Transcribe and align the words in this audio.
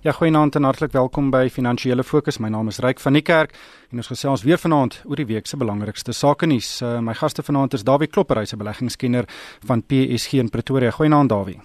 Ja, 0.00 0.12
goeienaand 0.12 0.54
en 0.56 0.64
hartlik 0.64 0.92
welkom 0.92 1.26
by 1.28 1.50
Finansiële 1.52 2.00
Fokus. 2.08 2.38
My 2.40 2.48
naam 2.48 2.70
is 2.72 2.78
Ryk 2.80 3.02
van 3.04 3.18
die 3.18 3.20
Kerk 3.20 3.50
en 3.90 4.00
ons 4.00 4.08
gesels 4.08 4.40
weer 4.48 4.56
vanaand 4.56 4.94
oor 5.04 5.20
die 5.20 5.26
week 5.28 5.44
se 5.44 5.58
belangrikste 5.60 6.14
sake 6.16 6.48
nuus. 6.48 6.70
Uh, 6.80 7.02
my 7.04 7.12
gaste 7.18 7.44
vanaand 7.44 7.76
is 7.76 7.84
Dawie 7.84 8.08
Klopper, 8.08 8.40
hy's 8.40 8.54
'n 8.54 8.62
beleggingskenner 8.62 9.28
van 9.68 9.82
PSG 9.82 10.40
in 10.40 10.48
Pretoria. 10.48 10.90
Goeienaand 10.90 11.28
Dawie. 11.28 11.60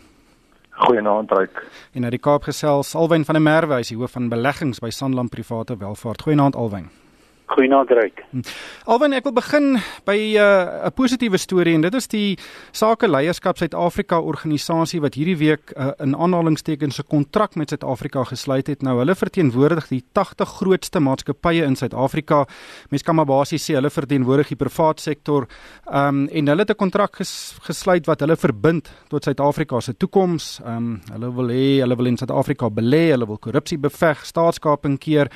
Goeienaand 0.69 1.31
Ryk. 1.31 1.63
En 1.93 2.03
uit 2.03 2.11
die 2.11 2.19
Kaap 2.19 2.43
gesels 2.43 2.93
Alwyn 2.95 3.23
van 3.23 3.35
der 3.35 3.43
Merwe, 3.43 3.75
hy's 3.75 3.87
die 3.87 3.97
hoof 3.97 4.11
van 4.11 4.27
beleggings 4.27 4.79
by 4.79 4.89
Sanlam 4.89 5.29
Private 5.29 5.77
Welvaart. 5.77 6.21
Goeienaand 6.21 6.55
Alwyn. 6.55 6.89
Goeienaand 7.45 7.89
Ryk. 7.93 8.23
Hm. 8.31 8.41
Alwen 8.89 9.13
ek 9.13 9.27
wil 9.27 9.33
begin 9.37 9.77
by 10.07 10.15
uh, 10.17 10.41
'n 10.41 10.89
uh, 10.89 10.91
positiewe 10.97 11.37
storie 11.37 11.75
en 11.77 11.83
dit 11.85 11.93
is 11.93 12.07
die 12.09 12.37
Sake 12.73 13.07
Leierskap 13.07 13.59
Suid-Afrika 13.61 14.17
organisasie 14.17 15.01
wat 15.01 15.13
hierdie 15.13 15.37
week 15.37 15.73
uh, 15.77 15.91
in 16.01 16.15
aanhalingstekens 16.17 16.99
'n 16.99 17.07
kontrak 17.07 17.55
met 17.55 17.69
Suid-Afrika 17.69 18.23
gesluit 18.23 18.67
het. 18.67 18.81
Nou 18.81 18.97
hulle 18.97 19.15
verteenwoordig 19.15 19.87
die 19.87 20.03
80 20.13 20.49
grootste 20.57 20.99
maatskappye 20.99 21.63
in 21.63 21.75
Suid-Afrika. 21.75 22.47
Mens 22.89 23.03
kan 23.03 23.15
maar 23.15 23.29
basies 23.29 23.69
sê 23.69 23.75
hulle 23.75 23.89
verteenwoordig 23.89 24.47
die 24.47 24.57
privaat 24.57 24.99
sektor. 24.99 25.47
Um 25.85 26.27
en 26.27 26.47
hulle 26.47 26.61
het 26.65 26.71
'n 26.71 26.75
kontrak 26.75 27.15
ges, 27.15 27.57
gesluit 27.61 28.05
wat 28.07 28.19
hulle 28.19 28.35
verbind 28.35 28.89
tot 29.09 29.23
Suid-Afrika 29.23 29.79
se 29.81 29.93
toekoms. 29.93 30.61
Um 30.65 31.01
hulle 31.13 31.29
wil 31.35 31.49
hê 31.49 31.81
hulle 31.81 31.95
wil 31.95 32.07
in 32.07 32.17
Suid-Afrika 32.17 32.69
belê, 32.69 33.11
hulle 33.11 33.27
wil 33.27 33.37
korrupsie 33.37 33.77
beveg, 33.77 34.25
staatskaping 34.25 34.97
keer. 34.97 35.29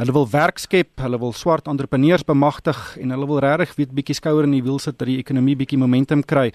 Hulle 0.00 0.14
wil 0.16 0.24
werk 0.32 0.56
skep, 0.56 0.94
hulle 1.04 1.18
wil 1.20 1.34
swart 1.36 1.66
entrepreneurs 1.68 2.22
bemagtig 2.24 2.78
en 3.02 3.10
hulle 3.12 3.26
wil 3.28 3.42
regtig 3.44 3.74
weet 3.76 3.90
bietjie 3.92 4.14
skouer 4.16 4.46
in 4.48 4.54
die 4.56 4.62
wiel 4.64 4.78
sit 4.80 4.96
dat 4.96 5.10
die 5.10 5.18
ekonomie 5.20 5.58
bietjie 5.60 5.76
momentum 5.80 6.22
kry. 6.24 6.46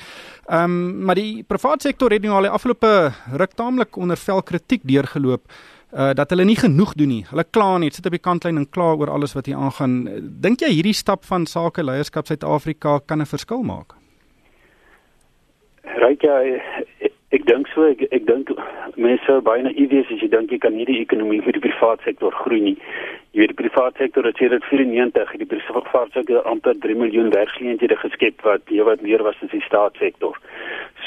Ehm 0.50 0.64
um, 0.64 1.06
maar 1.06 1.20
die 1.20 1.44
private 1.46 1.86
sektor 1.86 2.10
het 2.10 2.26
nou 2.26 2.34
al 2.34 2.48
die 2.48 2.54
afgelope 2.58 2.90
ruk 3.38 3.54
taamlik 3.54 4.00
onder 4.02 4.18
vel 4.18 4.42
kritiek 4.42 4.82
deurgeloop 4.82 5.46
uh 5.94 6.10
dat 6.18 6.34
hulle 6.34 6.48
nie 6.50 6.58
genoeg 6.58 6.96
doen 6.98 7.14
nie. 7.14 7.26
Hulle 7.30 7.46
kla 7.46 7.78
net, 7.78 7.94
sit 7.94 8.10
op 8.10 8.18
die 8.18 8.24
kantlyn 8.30 8.58
en 8.58 8.66
kla 8.66 8.96
oor 8.96 9.14
alles 9.14 9.38
wat 9.38 9.46
hier 9.46 9.62
aangaan. 9.62 9.94
Dink 10.42 10.66
jy 10.66 10.72
hierdie 10.74 10.98
stap 10.98 11.30
van 11.30 11.46
sake 11.46 11.86
leierskap 11.86 12.26
Suid-Afrika 12.26 13.00
kan 13.06 13.22
'n 13.22 13.30
verskil 13.30 13.62
maak? 13.62 13.94
Ryk 16.02 16.24
jy 16.24 16.66
Ek 17.36 17.44
dink 17.50 17.68
so 17.74 17.84
ek 17.84 18.06
ek 18.16 18.28
dink 18.30 18.52
mense 18.96 19.34
baie 19.44 19.64
naïef 19.66 19.92
is 19.92 20.12
as 20.14 20.22
jy 20.24 20.30
dink 20.32 20.52
jy 20.54 20.60
kan 20.64 20.76
nie 20.78 20.86
die 20.88 21.02
ekonomie 21.02 21.42
vir 21.44 21.58
die 21.58 21.64
private 21.64 22.06
sektor 22.08 22.36
groei 22.44 22.62
nie. 22.62 22.76
Jy 23.36 23.42
weet 23.42 23.52
die 23.52 23.68
private 23.68 24.00
sektor 24.00 24.24
het 24.24 24.38
sedert 24.40 24.64
94 24.70 25.32
die 25.42 25.46
private 25.46 26.06
sektor 26.14 26.46
amper 26.48 26.78
3 26.80 26.94
miljoen 26.96 27.34
werksgeleenthede 27.34 27.98
geskep 28.00 28.46
wat 28.48 28.64
jy 28.72 28.86
wat 28.88 29.02
meer 29.04 29.26
was 29.28 29.42
as 29.44 29.52
die 29.52 29.60
staatssektor. 29.66 30.38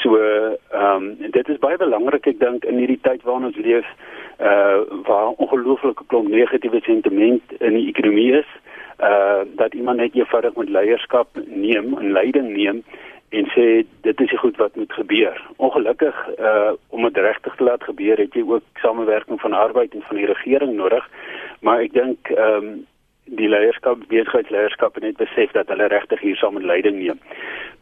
So 0.03 0.19
ehm 0.21 1.07
um, 1.07 1.07
dit 1.33 1.49
is 1.49 1.57
baie 1.63 1.79
belangrik 1.81 2.29
ek 2.29 2.37
dink 2.37 2.67
in 2.69 2.77
hierdie 2.77 2.99
tyd 3.01 3.25
waarin 3.25 3.49
ons 3.49 3.57
leef 3.57 3.89
uh 4.37 4.77
waar 5.09 5.33
ongelooflike 5.41 6.05
klomp 6.13 6.29
negatiewe 6.29 6.83
sentiment 6.85 7.57
in 7.57 7.73
die 7.79 7.87
ekonomie 7.89 8.29
is 8.43 8.53
uh 9.01 9.41
dat 9.57 9.73
iemand 9.73 9.97
net 9.97 10.13
eenvoudig 10.13 10.53
met 10.61 10.69
leierskap 10.77 11.41
neem 11.47 11.95
en 11.97 12.13
leiding 12.13 12.53
neem 12.53 12.83
en 13.29 13.49
sê 13.57 13.65
dit 14.05 14.21
is 14.21 14.29
die 14.29 14.37
goed 14.37 14.57
wat 14.61 14.75
moet 14.75 14.93
gebeur. 15.01 15.41
Ongelukkig 15.57 16.25
uh 16.37 16.77
om 16.93 17.09
dit 17.09 17.17
regtig 17.17 17.55
te 17.55 17.63
laat 17.63 17.83
gebeur, 17.89 18.21
het 18.21 18.37
jy 18.37 18.45
ook 18.45 18.85
samewerking 18.85 19.41
van 19.41 19.53
arbeid 19.53 19.97
en 19.97 20.05
van 20.07 20.21
die 20.21 20.29
regering 20.29 20.77
nodig. 20.77 21.09
Maar 21.61 21.85
ek 21.87 21.93
dink 21.93 22.31
ehm 22.35 22.63
um, 22.63 22.87
die 23.29 23.49
leierskap, 23.49 23.99
besigheidsleierskap 24.09 24.95
het 24.97 25.17
besef 25.17 25.51
dat 25.53 25.67
hulle 25.69 25.85
regtig 25.91 26.19
hier 26.19 26.35
saam 26.35 26.55
met 26.57 26.63
leiding 26.63 26.95
neem. 26.97 27.19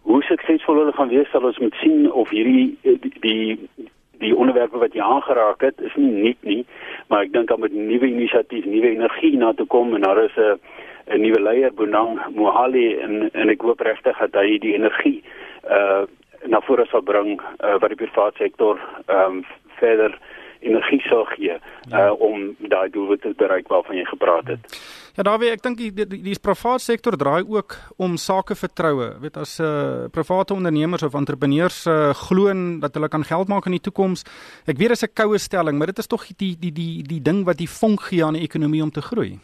Hoe 0.01 0.23
suksesvol 0.23 0.81
hulle 0.81 0.91
gaan 0.91 1.07
wees, 1.07 1.29
sal 1.31 1.45
ons 1.47 1.59
moet 1.63 1.75
sien 1.79 2.11
of 2.11 2.29
hierdie 2.35 2.77
die 2.83 3.13
die 3.23 3.85
die 4.17 4.33
onderwerpe 4.35 4.81
wat 4.81 4.95
jy 4.97 5.03
aangeraak 5.05 5.61
het, 5.61 5.81
is 5.85 5.95
nie 5.95 6.09
nuut 6.09 6.47
nie, 6.49 6.63
maar 7.07 7.27
ek 7.27 7.33
dink 7.35 7.51
dan 7.51 7.61
met 7.61 7.73
nuwe 7.73 8.09
inisiatief, 8.09 8.65
nuwe 8.65 8.89
energie 8.95 9.37
na 9.37 9.51
toe 9.53 9.67
kom 9.69 9.93
en 9.95 10.01
daar 10.01 10.23
is 10.23 10.35
'n 10.35 10.59
'n 11.07 11.21
nuwe 11.21 11.39
leier 11.41 11.73
Bonang 11.73 12.19
Mohali 12.35 12.97
en 12.99 13.29
en 13.33 13.49
ek 13.49 13.61
hoop 13.61 13.79
regtig 13.79 14.17
dat 14.17 14.33
hy 14.33 14.57
die 14.59 14.73
energie 14.75 15.23
uh 15.69 16.05
na 16.45 16.61
vore 16.61 16.85
sal 16.85 17.01
bring 17.01 17.41
uh, 17.41 17.75
wat 17.81 17.89
die 17.89 17.97
private 17.97 18.37
sektor 18.37 18.79
ehm 19.07 19.37
um, 19.37 19.45
verder 19.79 20.17
energie 20.59 21.01
sou 21.07 21.23
gee 21.35 21.55
uh 21.57 21.59
ja. 21.89 22.11
om 22.11 22.55
daai 22.59 22.89
doel 22.89 23.17
te 23.17 23.33
bereik 23.37 23.67
waarvan 23.67 23.97
jy 23.97 24.05
gepraat 24.05 24.47
het. 24.47 24.79
Ja 25.17 25.23
Dawie, 25.23 25.49
ek 25.51 25.63
dink 25.63 25.77
die 25.77 25.91
die, 25.93 26.21
die 26.21 26.37
private 26.41 26.83
sektor 26.83 27.17
draai 27.17 27.43
ook 27.47 27.75
om 27.97 28.17
sake 28.17 28.55
vertroue. 28.55 29.13
Weet 29.21 29.37
as 29.37 29.59
uh 29.59 30.07
private 30.11 30.53
ondernemers 30.53 31.03
of 31.03 31.15
entrepreneurs 31.15 31.85
uh 31.85 32.13
glo 32.13 32.53
dat 32.79 32.93
hulle 32.93 33.09
kan 33.09 33.23
geld 33.23 33.47
maak 33.47 33.65
in 33.65 33.77
die 33.77 33.85
toekoms. 33.89 34.23
Ek 34.65 34.77
weet 34.77 34.93
dit 34.93 34.97
is 34.97 35.03
'n 35.03 35.13
koue 35.13 35.37
stelling, 35.37 35.77
maar 35.77 35.87
dit 35.87 35.99
is 35.99 36.07
tog 36.07 36.25
die 36.37 36.55
die 36.59 36.71
die 36.71 37.03
die 37.03 37.21
ding 37.21 37.45
wat 37.45 37.57
die 37.57 37.69
vonk 37.69 38.01
gee 38.01 38.23
aan 38.23 38.33
die 38.33 38.43
ekonomie 38.43 38.83
om 38.83 38.91
te 38.91 39.01
groei. 39.01 39.39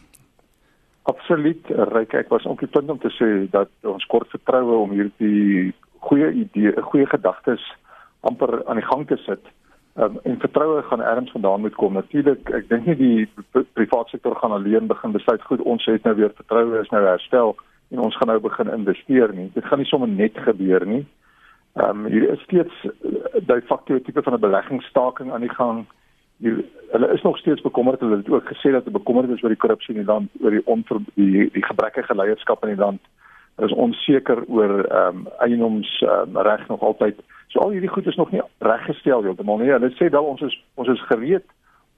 Absoluut, 1.03 1.67
Ryk. 1.67 2.13
Ek 2.13 2.29
was 2.29 2.45
op 2.45 2.59
die 2.59 2.67
punt 2.67 2.89
om 2.89 2.99
te 2.99 3.11
sê 3.11 3.49
dat 3.51 3.69
ons 3.81 4.05
kort 4.05 4.29
vertroue 4.31 4.77
om 4.85 4.91
hierdie 4.91 5.73
goeie 5.99 6.31
idee, 6.31 6.71
goeie 6.81 7.07
gedagtes 7.11 7.63
amper 8.21 8.61
aan 8.67 8.79
die 8.79 8.87
gang 8.87 9.07
te 9.07 9.17
sit. 9.25 9.43
Um, 9.95 10.19
en 10.23 10.39
vertroue 10.39 10.81
gaan 10.81 11.01
erns 11.01 11.31
vandaan 11.31 11.61
moet 11.61 11.75
kom. 11.75 11.93
Natuurlik, 11.93 12.49
ek 12.49 12.69
dink 12.69 12.85
nie 12.89 12.95
die 12.97 13.63
private 13.77 14.09
sektor 14.09 14.35
gaan 14.35 14.51
alleen 14.51 14.87
begin 14.89 15.13
besluit 15.13 15.43
goed 15.45 15.61
ons 15.61 15.85
het 15.85 16.03
nou 16.03 16.15
weer 16.17 16.31
vertroue 16.33 16.79
is 16.81 16.89
nou 16.89 17.03
herstel 17.05 17.53
en 17.93 18.01
ons 18.01 18.17
gaan 18.17 18.31
nou 18.33 18.39
begin 18.41 18.71
investeer 18.73 19.33
nie. 19.37 19.51
Dit 19.53 19.67
gaan 19.69 19.83
nie 19.83 19.89
sommer 19.89 20.09
net 20.09 20.39
gebeur 20.47 20.85
nie. 20.85 21.03
Ehm 21.77 22.05
um, 22.05 22.09
hier 22.09 22.25
is 22.33 22.41
steeds 22.47 22.73
uh, 22.85 23.37
die 23.37 23.61
faktor 23.69 24.01
tipe 24.01 24.23
van 24.25 24.33
'n 24.33 24.45
beleggingsstaking 24.47 25.31
aan 25.31 25.45
die 25.45 25.53
gang 25.53 25.85
die, 26.37 26.53
hulle 26.91 27.13
is 27.13 27.21
nog 27.21 27.37
steeds 27.37 27.61
bekommerd 27.61 27.99
hulle 27.99 28.17
het 28.17 28.29
ook 28.29 28.49
gesê 28.49 28.73
dat 28.73 28.83
hulle 28.83 28.97
bekommerd 28.97 29.29
is 29.29 29.43
oor 29.43 29.53
die 29.53 29.63
korrupsie 29.63 29.93
in 29.93 30.01
die 30.01 30.11
land 30.11 30.29
oor 30.41 30.51
die 30.51 30.65
onver, 30.65 30.99
die, 31.13 31.49
die 31.53 31.65
gebrekkige 31.65 32.15
leierskap 32.15 32.63
in 32.63 32.73
die 32.73 32.83
land 32.85 33.01
hulle 33.01 33.22
is 33.61 33.73
onseker 33.73 34.43
oor 34.47 34.85
ehm 34.85 35.17
um, 35.17 35.27
eienoms 35.39 36.01
um, 36.01 36.37
reg 36.37 36.67
nog 36.67 36.81
altyd. 36.81 37.19
So 37.47 37.59
al 37.59 37.69
hierdie 37.69 37.89
goed 37.89 38.07
is 38.07 38.15
nog 38.15 38.31
nie 38.31 38.41
reggestel 38.59 39.23
heeltemal 39.23 39.57
nie. 39.57 39.71
Hulle 39.71 39.91
sê 39.97 40.09
dan 40.09 40.25
ons 40.25 40.41
is 40.41 40.55
ons 40.75 40.89
is 40.89 41.05
gereed 41.09 41.45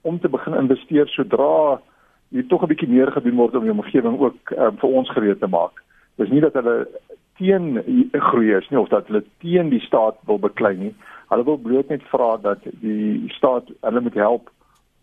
om 0.02 0.20
te 0.20 0.28
begin 0.28 0.54
investeer 0.54 1.08
sodra 1.08 1.80
hier 2.28 2.46
tog 2.46 2.62
'n 2.62 2.68
bietjie 2.68 2.88
meer 2.88 3.12
gedoen 3.12 3.36
word 3.36 3.54
om 3.54 3.64
die 3.64 3.76
omgewing 3.78 4.18
ook 4.20 4.50
um, 4.50 4.76
vir 4.76 4.90
ons 4.90 5.10
gereed 5.10 5.40
te 5.40 5.46
maak. 5.46 5.82
Dis 6.16 6.28
nie 6.28 6.40
dat 6.40 6.54
hulle 6.54 6.88
teen 7.36 7.82
groei 8.12 8.52
is 8.56 8.68
nie 8.70 8.80
of 8.80 8.88
dat 8.88 9.06
hulle 9.06 9.24
teen 9.38 9.68
die 9.68 9.80
staat 9.80 10.16
wil 10.26 10.38
beklei 10.38 10.76
nie. 10.76 10.94
Hulle 11.28 11.44
wil 11.44 11.58
bloot 11.58 11.88
net 11.88 12.02
vra 12.12 12.36
dat 12.36 12.58
die 12.80 13.32
staat 13.36 13.68
hulle 13.80 14.00
moet 14.00 14.14
help 14.14 14.50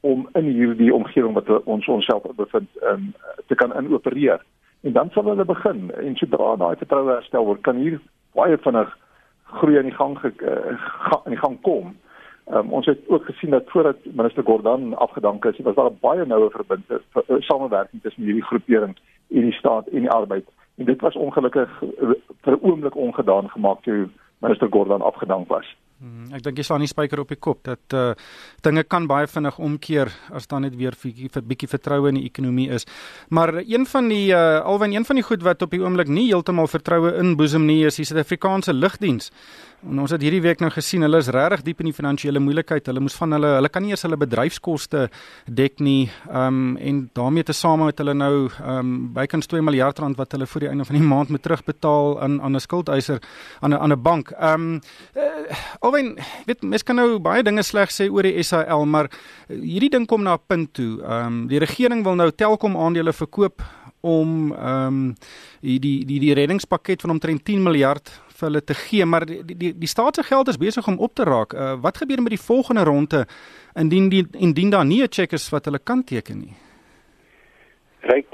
om 0.02 0.28
in 0.34 0.50
hierdie 0.52 0.94
omgewing 0.94 1.34
wat 1.34 1.50
ons 1.64 1.88
onsself 1.88 2.24
bevind 2.36 2.70
um, 2.82 3.14
te 3.48 3.56
kan 3.56 3.76
inopereer. 3.78 4.42
En 4.84 4.92
dan 4.92 5.10
sal 5.10 5.24
hulle 5.24 5.46
begin 5.46 5.92
en 5.96 6.16
sodra 6.20 6.56
daai 6.60 6.76
vertroue 6.76 7.14
herstel 7.14 7.46
word, 7.48 7.62
kan 7.64 7.78
hier 7.80 8.02
baie 8.36 8.58
vinnig 8.66 8.90
groei 9.60 9.78
aan 9.80 9.88
die 9.88 9.96
gang 9.96 10.18
ge, 10.20 10.32
uh, 10.44 10.74
aan 11.24 11.32
die 11.32 11.40
gang 11.40 11.56
kom. 11.62 11.94
Um, 12.52 12.74
ons 12.76 12.90
het 12.92 13.00
ook 13.08 13.26
gesien 13.26 13.56
dat 13.56 13.70
voordat 13.72 14.04
minister 14.04 14.44
Gordhan 14.44 14.98
afgedank 15.06 15.46
is, 15.46 15.62
was 15.64 15.76
daar 15.76 15.92
'n 15.92 16.02
baie 16.02 16.26
noue 16.26 16.50
verbinding 16.50 17.00
uh, 17.16 17.36
samewerking 17.40 18.02
tussen 18.02 18.24
hierdie 18.24 18.44
groepering 18.44 18.98
en 19.30 19.42
die 19.48 19.60
staat 19.60 19.88
en 19.88 20.00
die 20.00 20.12
arbeid. 20.12 20.48
En 20.76 20.86
dit 20.86 21.02
was 21.02 21.16
ongelukkig 21.16 21.82
uh, 21.82 22.10
vir 22.42 22.54
'n 22.54 22.62
oomblik 22.62 22.96
ongedaan 22.96 23.50
gemaak 23.50 23.82
toe 23.82 24.10
minister 24.38 24.68
Gordhan 24.70 25.02
afgedank 25.02 25.48
was. 25.48 25.76
Hmm, 26.04 26.34
ek 26.36 26.42
dink 26.44 26.58
jy 26.60 26.64
slaan 26.68 26.82
nie 26.84 26.90
spyker 26.92 27.22
op 27.22 27.30
die 27.32 27.40
kop 27.40 27.62
dat 27.64 27.94
uh 27.96 28.10
dinge 28.66 28.82
kan 28.84 29.06
baie 29.08 29.28
vinnig 29.32 29.56
omkeer 29.56 30.10
as 30.36 30.50
dan 30.52 30.66
net 30.68 30.76
weer 30.76 30.98
vir 31.00 31.14
'n 31.16 31.48
bietjie 31.48 31.70
vertroue 31.72 32.10
in 32.10 32.20
die 32.20 32.28
ekonomie 32.28 32.68
is. 32.76 32.84
Maar 33.30 33.64
een 33.64 33.86
van 33.88 34.10
die 34.10 34.36
uh 34.36 34.60
alwen 34.60 34.92
een 34.92 35.06
van 35.06 35.16
die 35.16 35.24
goed 35.24 35.44
wat 35.44 35.62
op 35.62 35.72
die 35.72 35.80
oomblik 35.80 36.08
nie 36.08 36.28
heeltemal 36.28 36.68
vertroue 36.68 37.16
inboesem 37.24 37.66
nie 37.66 37.86
is 37.86 37.96
die 37.96 38.06
Suid-Afrikaanse 38.06 38.74
lugdiens. 38.74 39.32
En 39.84 40.00
ons 40.00 40.12
het 40.12 40.22
hierdie 40.24 40.42
week 40.42 40.62
nou 40.64 40.70
gesien 40.72 41.04
hulle 41.04 41.20
is 41.20 41.28
regtig 41.28 41.64
diep 41.68 41.82
in 41.84 41.90
die 41.90 41.96
finansiële 41.96 42.40
moeilikheid. 42.40 42.86
Hulle 42.88 43.02
moes 43.04 43.16
van 43.20 43.36
hulle 43.36 43.50
hulle 43.58 43.70
kan 43.70 43.84
nie 43.84 43.92
eers 43.92 44.06
hulle 44.06 44.20
bedryfskoste 44.20 45.10
dek 45.46 45.80
nie. 45.84 46.10
Ehm 46.30 46.48
um, 46.48 46.78
en 46.78 47.10
daarmee 47.14 47.44
tesame 47.44 47.90
met 47.90 47.98
hulle 47.98 48.14
nou 48.14 48.48
ehm 48.48 48.78
um, 48.80 48.94
bykans 49.14 49.48
2 49.52 49.62
miljard 49.62 50.00
rand 50.00 50.18
wat 50.18 50.32
hulle 50.32 50.48
voor 50.48 50.66
die 50.66 50.70
einde 50.70 50.86
van 50.86 50.96
die 50.96 51.08
maand 51.08 51.30
moet 51.30 51.44
terugbetaal 51.44 52.22
aan 52.22 52.42
aan 52.42 52.56
'n 52.56 52.60
skuldeiser 52.60 53.20
aan 53.60 53.74
'n 53.74 53.80
aan 53.80 53.92
'n 53.92 54.02
bank. 54.02 54.32
Ehm 54.32 54.62
um, 54.62 54.82
uh, 55.16 55.24
alwen 55.94 56.18
weet 56.46 56.62
mens 56.62 56.84
kan 56.84 56.96
nou 56.96 57.20
baie 57.22 57.44
dinge 57.44 57.64
sleg 57.64 57.92
sê 57.94 58.10
oor 58.10 58.26
die 58.26 58.44
SAL, 58.44 58.86
maar 58.90 59.10
hierdie 59.48 59.92
ding 59.94 60.08
kom 60.08 60.24
na 60.24 60.36
'n 60.36 60.46
punt 60.48 60.74
toe. 60.74 61.02
Ehm 61.02 61.26
um, 61.26 61.48
die 61.48 61.60
regering 61.60 62.04
wil 62.04 62.16
nou 62.16 62.32
Telkom 62.32 62.78
aandele 62.78 63.14
verkoop 63.14 63.62
om 64.02 64.52
ehm 64.52 64.88
um, 64.88 65.16
die 65.62 65.80
die 65.80 66.20
die 66.20 66.34
reddingspakket 66.34 67.02
van 67.02 67.12
omtrent 67.12 67.46
10 67.46 67.64
miljard 67.64 68.10
vir 68.38 68.48
hulle 68.50 68.64
te 68.64 68.74
gee, 68.74 69.06
maar 69.06 69.26
die 69.26 69.44
die 69.46 69.74
die 69.78 69.88
staat 69.88 70.16
se 70.16 70.24
geld 70.24 70.48
is 70.48 70.58
besig 70.58 70.88
om 70.88 70.98
op 70.98 71.14
te 71.14 71.24
raak. 71.24 71.54
Uh, 71.54 71.76
wat 71.82 71.98
gebeur 71.98 72.22
met 72.22 72.36
die 72.36 72.46
volgende 72.48 72.84
ronde 72.84 73.26
indien 73.76 74.10
die 74.10 74.26
indien 74.38 74.70
daar 74.70 74.86
nie 74.86 75.04
'n 75.04 75.12
cheque 75.12 75.36
is 75.36 75.50
wat 75.50 75.66
hulle 75.66 75.80
kan 75.80 76.04
teken 76.04 76.40
nie? 76.40 76.56
Ryk 78.02 78.28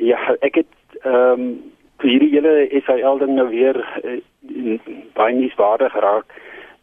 ja, 0.00 0.36
ek 0.40 0.54
het 0.54 1.02
ehm 1.02 1.40
um, 1.40 1.62
hierdie 2.02 2.30
hele 2.30 2.82
SAL 2.86 3.18
ding 3.18 3.34
nou 3.34 3.48
weer 3.48 3.76
uh, 4.04 4.78
baie 5.14 5.34
nuuswaardig 5.34 5.92
geraak. 5.92 6.24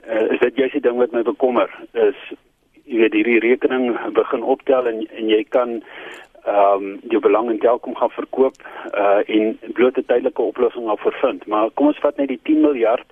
Uh, 0.05 0.31
is 0.33 0.39
dit 0.39 0.55
juist 0.55 0.73
die 0.77 0.81
ding 0.81 0.97
wat 1.01 1.11
my 1.11 1.23
bekommer 1.25 1.71
is 1.93 2.19
jy 2.85 2.99
weet 3.01 3.15
hierdie 3.17 3.39
rekening 3.41 3.95
begin 4.13 4.43
optel 4.45 4.87
en 4.91 5.01
en 5.09 5.29
jy 5.29 5.41
kan 5.49 5.81
ehm 6.45 6.83
um, 6.83 6.99
jou 7.09 7.19
belang 7.21 7.49
in 7.49 7.59
Telkom 7.59 7.95
gaan 7.97 8.13
verkoop 8.13 8.57
uh 8.93 9.21
en 9.25 9.57
bloot 9.73 9.97
'n 9.97 10.05
tydelike 10.05 10.41
oplossing 10.41 10.87
af 10.87 11.01
vervind. 11.01 11.45
Maar 11.47 11.69
kom 11.73 11.87
ons 11.87 12.03
vat 12.05 12.17
net 12.17 12.27
die 12.27 12.39
10 12.43 12.61
miljard. 12.61 13.07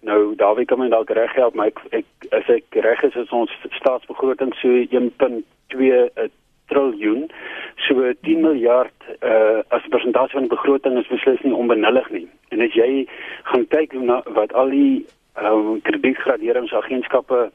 Nou 0.00 0.34
Dawie 0.36 0.64
kan 0.64 0.78
my 0.78 0.88
dalk 0.88 1.10
reg 1.10 1.32
help, 1.34 1.54
maar 1.54 1.66
ek 1.66 1.80
ek 1.90 2.06
as 2.30 2.48
ek 2.48 2.64
reg 2.70 3.02
is 3.02 3.14
is 3.14 3.30
ons 3.30 3.50
staatsbegroting 3.70 4.54
so 4.54 4.68
1.2 4.68 6.28
triljoen. 6.68 7.30
So 7.88 8.12
10 8.20 8.40
miljard 8.40 8.92
uh 9.22 9.62
as 9.68 9.88
persentasie 9.88 10.36
van 10.38 10.48
die 10.48 10.56
begroting 10.56 10.98
is 10.98 11.08
beslis 11.08 11.40
nie 11.40 11.54
onbenullig 11.54 12.10
nie. 12.10 12.28
En 12.48 12.60
as 12.60 12.72
jy 12.72 13.08
gaan 13.42 13.66
kyk 13.66 13.92
na 13.92 14.22
wat 14.26 14.52
al 14.52 14.68
die 14.68 15.06
uh 15.44 15.76
kredietgraderingsagentskappe 15.82 17.50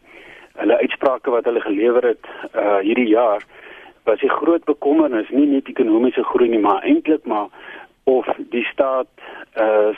hulle 0.59 0.77
uitsprake 0.83 1.31
wat 1.31 1.45
hulle 1.49 1.61
gelewer 1.65 2.11
het 2.13 2.29
uh 2.53 2.79
hierdie 2.85 3.09
jaar 3.09 3.45
was 4.03 4.19
die 4.19 4.29
groot 4.29 4.63
bekommernis 4.65 5.29
nie 5.29 5.47
net 5.49 5.67
ekonomiese 5.69 6.23
groei 6.31 6.49
nie 6.49 6.63
maar 6.63 6.83
eintlik 6.83 7.25
maar 7.25 7.49
of 8.03 8.29
die 8.53 8.65
staat 8.71 9.11
uh 9.55 9.93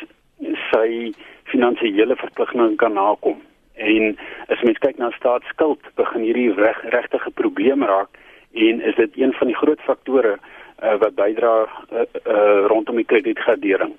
sy 0.71 1.13
finansiële 1.51 2.15
verpligtinge 2.15 2.75
kan 2.75 2.93
nakom. 2.93 3.41
En 3.73 4.15
as 4.47 4.61
mens 4.61 4.79
kyk 4.83 4.97
na 4.97 5.11
staatsskuld 5.15 5.83
begin 5.99 6.25
hierdie 6.25 6.51
reg 6.57 6.81
regtige 6.95 7.31
probleem 7.31 7.83
raak 7.83 8.19
en 8.53 8.81
is 8.81 8.95
dit 8.95 9.17
een 9.19 9.33
van 9.33 9.47
die 9.47 9.55
groot 9.55 9.81
faktore 9.87 10.37
uh, 10.37 10.95
wat 11.03 11.15
bydra 11.15 11.53
uh, 11.65 12.03
uh, 12.03 12.65
rondom 12.71 12.99
die 12.99 13.07
kredietgradering. 13.07 13.93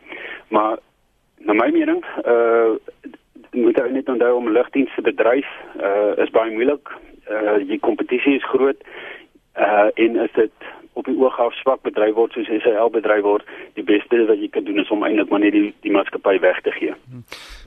Maar 0.48 0.78
na 1.46 1.56
my 1.56 1.70
mening 1.74 2.04
uh 2.24 2.76
moet 3.52 3.76
jy 3.76 3.88
net 3.92 4.08
onthou 4.08 4.34
om 4.36 4.52
lugdienste 4.52 5.02
bedryf 5.04 5.48
uh 5.80 6.12
is 6.24 6.30
baie 6.34 6.52
moeilik. 6.52 6.92
Uh 7.30 7.58
die 7.68 7.80
kompetisie 7.80 8.36
is 8.40 8.50
groot. 8.52 8.80
Uh 9.56 9.90
en 9.94 10.18
as 10.24 10.32
dit 10.38 10.70
op 10.92 11.04
die 11.08 11.16
oog 11.16 11.38
af 11.40 11.54
swak 11.56 11.80
bedryf 11.86 12.14
word 12.14 12.34
soos 12.36 12.48
SAL 12.64 12.90
bedryf 12.92 13.22
word, 13.24 13.46
die 13.78 13.84
beste 13.84 14.24
wat 14.28 14.40
jy 14.40 14.48
kan 14.52 14.64
doen 14.64 14.82
is 14.82 14.90
om 14.92 15.04
eintlik 15.06 15.30
maar 15.32 15.40
net 15.40 15.54
die 15.56 15.70
die 15.84 15.92
maatskappy 15.94 16.36
weg 16.44 16.60
te 16.64 16.72
gee. 16.76 16.96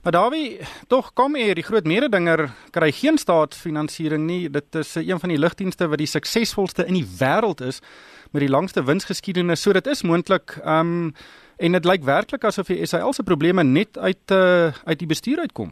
Maar 0.04 0.14
Dawie, 0.14 0.60
tog 0.88 1.14
kom 1.18 1.38
hier 1.40 1.58
die 1.58 1.66
groot 1.66 1.88
mededinger 1.90 2.48
kry 2.76 2.92
geen 2.94 3.18
staatsfinansiering 3.18 4.28
nie. 4.28 4.50
Dit 4.50 4.78
is 4.78 4.94
een 5.02 5.22
van 5.22 5.34
die 5.34 5.42
lugdienste 5.42 5.90
wat 5.90 6.02
die 6.02 6.10
suksesvolste 6.10 6.86
in 6.86 7.00
die 7.00 7.08
wêreld 7.22 7.66
is 7.66 7.82
met 8.32 8.46
die 8.46 8.52
langste 8.52 8.84
winsgeskiedenis. 8.86 9.64
So 9.64 9.74
dit 9.74 9.88
is 9.88 10.04
moontlik 10.04 10.60
um 10.66 11.14
En 11.58 11.72
dit 11.72 11.86
lyk 11.86 12.04
werklik 12.04 12.44
asof 12.44 12.68
die 12.68 12.86
SAL 12.86 13.14
se 13.14 13.24
probleme 13.24 13.64
net 13.64 13.98
uit 13.98 14.32
uh, 14.32 14.74
uit 14.84 15.00
die 15.00 15.08
bestuur 15.08 15.40
uitkom. 15.40 15.72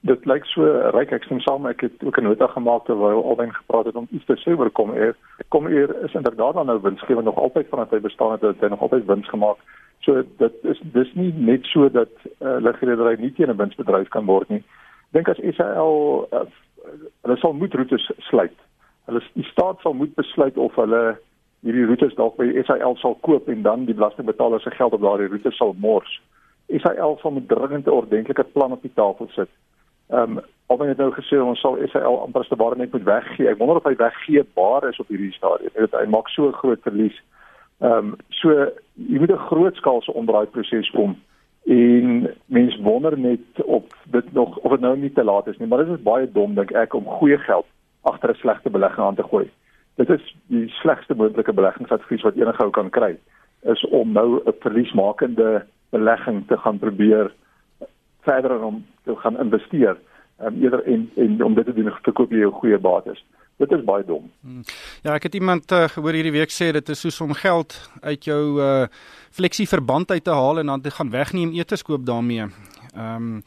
Dit 0.00 0.26
lyk 0.28 0.44
so 0.44 0.66
ryk 0.94 1.14
ek 1.16 1.24
stem 1.24 1.40
saam 1.40 1.64
ek 1.66 1.80
het 1.80 2.04
ook 2.04 2.18
'n 2.20 2.28
nota 2.28 2.46
gemaak 2.46 2.84
terwyl 2.84 3.24
alwen 3.24 3.54
gepraat 3.54 3.88
het 3.88 3.96
om 3.96 4.08
iets 4.10 4.24
te 4.24 4.36
sê 4.36 4.52
oor 4.58 4.70
kom 4.70 4.92
eer. 4.92 5.16
Kom 5.48 5.66
eer 5.66 6.04
is 6.04 6.14
inderdaad 6.14 6.54
dan 6.54 6.66
nou 6.66 6.80
winsgewend 6.82 7.24
nog 7.24 7.38
altyd 7.38 7.66
vanaf 7.68 7.90
hy 7.90 8.00
bestaan 8.00 8.32
het 8.32 8.40
het 8.40 8.60
hy 8.60 8.68
nog 8.68 8.80
altyd 8.80 9.06
wins 9.06 9.28
gemaak. 9.28 9.56
So 10.00 10.22
dit 10.38 10.54
is 10.62 10.80
dis 10.92 11.14
nie 11.14 11.32
net 11.32 11.64
so 11.64 11.88
dat 11.90 12.12
uh, 12.24 12.56
eh, 12.56 12.62
ligredery 12.62 13.16
nie 13.18 13.32
teen 13.32 13.50
'n 13.50 13.56
winsbedryf 13.56 14.08
kan 14.08 14.24
word 14.24 14.48
nie. 14.48 14.62
Dink 15.10 15.28
as 15.28 15.40
SAL 15.56 16.28
uh, 16.32 16.44
hulle 17.22 17.36
sal 17.36 17.52
moet 17.52 17.74
roetes 17.74 18.10
sluit. 18.18 18.58
Hulle 19.04 19.22
die 19.32 19.48
staat 19.50 19.80
sal 19.80 19.94
moet 19.94 20.14
besluit 20.14 20.56
of 20.56 20.74
hulle 20.74 21.18
hierdie 21.66 21.86
roetes 21.88 22.14
dalk 22.18 22.36
by 22.38 22.48
SAL 22.66 22.96
sal 23.02 23.16
koop 23.26 23.48
en 23.52 23.62
dan 23.66 23.86
die 23.88 23.94
belastingbetaler 23.94 24.62
se 24.62 24.70
geld 24.74 24.94
op 24.94 25.02
daardie 25.02 25.30
roetes 25.32 25.56
sal 25.58 25.74
mors. 25.82 26.20
SAL 26.70 27.18
sal 27.22 27.34
met 27.34 27.48
dringende 27.48 27.92
ordentlike 27.92 28.44
plan 28.54 28.72
op 28.76 28.82
die 28.82 28.94
tafel 28.94 29.30
sit. 29.34 29.50
Ehm 30.10 30.38
um, 30.38 30.44
of 30.66 30.80
hy 30.82 30.88
het 30.90 30.98
nou 30.98 31.12
gesê 31.14 31.38
ons 31.38 31.60
sal 31.62 31.76
SAL 31.92 32.16
amper 32.24 32.42
as 32.42 32.48
te 32.50 32.58
ware 32.58 32.78
net 32.78 32.92
moet 32.92 33.06
weggee. 33.06 33.46
Ek 33.50 33.58
wonder 33.58 33.78
of 33.78 33.86
hy 33.86 33.94
weggee 33.98 34.42
baar 34.58 34.88
is 34.88 34.98
op 35.02 35.10
hierdie 35.10 35.32
stadium. 35.34 35.70
Dit 35.78 35.94
hy 35.94 36.06
maak 36.10 36.30
so 36.34 36.50
groot 36.62 36.82
verlies. 36.86 37.18
Ehm 37.82 38.12
um, 38.12 38.16
so 38.40 38.54
jy 38.94 39.22
moet 39.22 39.34
'n 39.34 39.46
groot 39.50 39.76
skaalse 39.76 40.12
omdraai 40.12 40.46
proses 40.46 40.90
kom 40.90 41.18
en 41.66 42.30
mens 42.46 42.76
wonder 42.82 43.18
net 43.18 43.62
op 43.64 43.94
dit 44.14 44.32
nog 44.32 44.58
of 44.58 44.70
dit 44.70 44.80
nou 44.80 44.96
nie 44.96 45.12
te 45.12 45.24
laat 45.24 45.46
is 45.46 45.58
nie, 45.58 45.66
maar 45.66 45.84
dit 45.84 45.98
is 45.98 46.02
baie 46.02 46.30
dom 46.32 46.54
dink 46.54 46.70
ek 46.70 46.94
om 46.94 47.04
goeie 47.18 47.38
geld 47.38 47.66
agter 48.02 48.30
'n 48.30 48.34
slegte 48.34 48.70
belegging 48.70 49.06
aan 49.06 49.14
te 49.14 49.22
gooi 49.22 49.50
dit 49.96 50.10
is 50.10 50.36
die 50.52 50.68
slegste 50.80 51.14
moontlike 51.14 51.52
beleggingsadvies 51.52 52.24
wat 52.26 52.36
enige 52.36 52.64
ou 52.64 52.70
kan 52.70 52.90
kry 52.90 53.16
is 53.72 53.84
om 53.90 54.12
nou 54.12 54.40
'n 54.44 54.54
verliesmakende 54.60 55.66
belegging 55.90 56.46
te 56.46 56.56
gaan 56.56 56.78
probeer 56.78 57.32
verder 58.20 58.62
om 58.62 58.84
te 59.04 59.16
gaan 59.16 59.40
investeer 59.40 59.96
um, 60.44 60.62
eerder 60.62 60.84
en 60.84 61.10
en 61.16 61.42
om 61.44 61.54
dit 61.54 61.64
te 61.64 61.72
doen 61.72 61.90
verkoop 62.02 62.30
jy 62.30 62.46
'n 62.46 62.60
goeie 62.60 62.78
bates. 62.78 63.24
Dit 63.56 63.72
is 63.72 63.84
baie 63.84 64.04
dom. 64.04 64.30
Hmm. 64.40 64.62
ja 65.02 65.14
ek 65.14 65.22
het 65.22 65.34
iemand 65.34 65.72
uh, 65.72 65.88
gehoor 65.88 66.12
hierdie 66.12 66.38
week 66.38 66.52
sê 66.52 66.72
dit 66.72 66.88
is 66.88 67.00
soos 67.00 67.20
om 67.20 67.32
geld 67.32 67.90
uit 68.00 68.24
jou 68.24 68.60
uh, 68.60 68.86
fleksie 69.30 69.68
verband 69.68 70.10
uit 70.10 70.24
te 70.24 70.30
haal 70.30 70.58
en 70.58 70.66
dan 70.66 70.80
te 70.80 70.90
gaan 70.90 71.10
wegneem 71.10 71.52
etes 71.52 71.82
koop 71.82 72.06
daarmee 72.06 72.44
Ehm 72.96 73.14
um, 73.14 73.42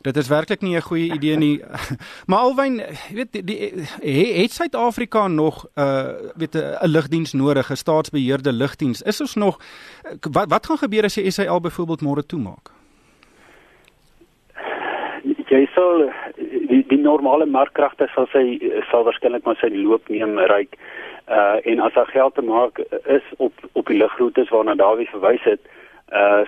dit 0.00 0.16
is 0.16 0.28
werklik 0.28 0.60
nie 0.60 0.76
'n 0.76 0.80
goeie 0.80 1.12
idee 1.12 1.36
nie. 1.36 1.60
maar 2.28 2.38
alwyn, 2.38 2.74
jy 3.08 3.14
weet, 3.14 3.32
die, 3.32 3.44
die 3.44 4.42
het 4.42 4.52
Suid-Afrika 4.52 5.28
nog 5.28 5.64
'n 5.64 5.80
uh, 5.80 6.32
weet 6.36 6.54
'n 6.54 6.88
lugdiens 6.88 7.32
nodig, 7.32 7.70
'n 7.70 7.76
staatsbeheerde 7.76 8.52
lugdiens. 8.52 9.02
Is 9.02 9.20
ons 9.20 9.34
nog 9.34 9.58
wat 10.32 10.48
wat 10.48 10.66
gaan 10.66 10.78
gebeur 10.78 11.04
as 11.04 11.14
jy 11.14 11.30
SAL 11.30 11.60
byvoorbeeld 11.60 12.02
môre 12.02 12.26
toemaak? 12.26 12.66
Jy 15.48 15.68
sal 15.74 16.12
die, 16.68 16.84
die 16.88 16.98
normale 16.98 17.46
markkragte 17.46 18.08
sal 18.14 18.26
sy 18.26 18.58
sal 18.90 19.04
waarskynlik 19.04 19.44
maar 19.44 19.56
sy 19.56 19.68
loop 19.68 20.08
neem 20.08 20.38
ryk. 20.38 20.76
Uh 21.28 21.56
en 21.64 21.80
as 21.80 21.92
daar 21.92 22.06
geld 22.06 22.34
te 22.34 22.42
maak 22.42 22.78
is 23.04 23.26
op 23.36 23.52
op 23.72 23.86
die 23.86 23.98
lugroetes 23.98 24.48
waarna 24.48 24.74
Dawie 24.74 25.08
verwys 25.08 25.42
het, 25.42 25.60
uh 25.60 25.83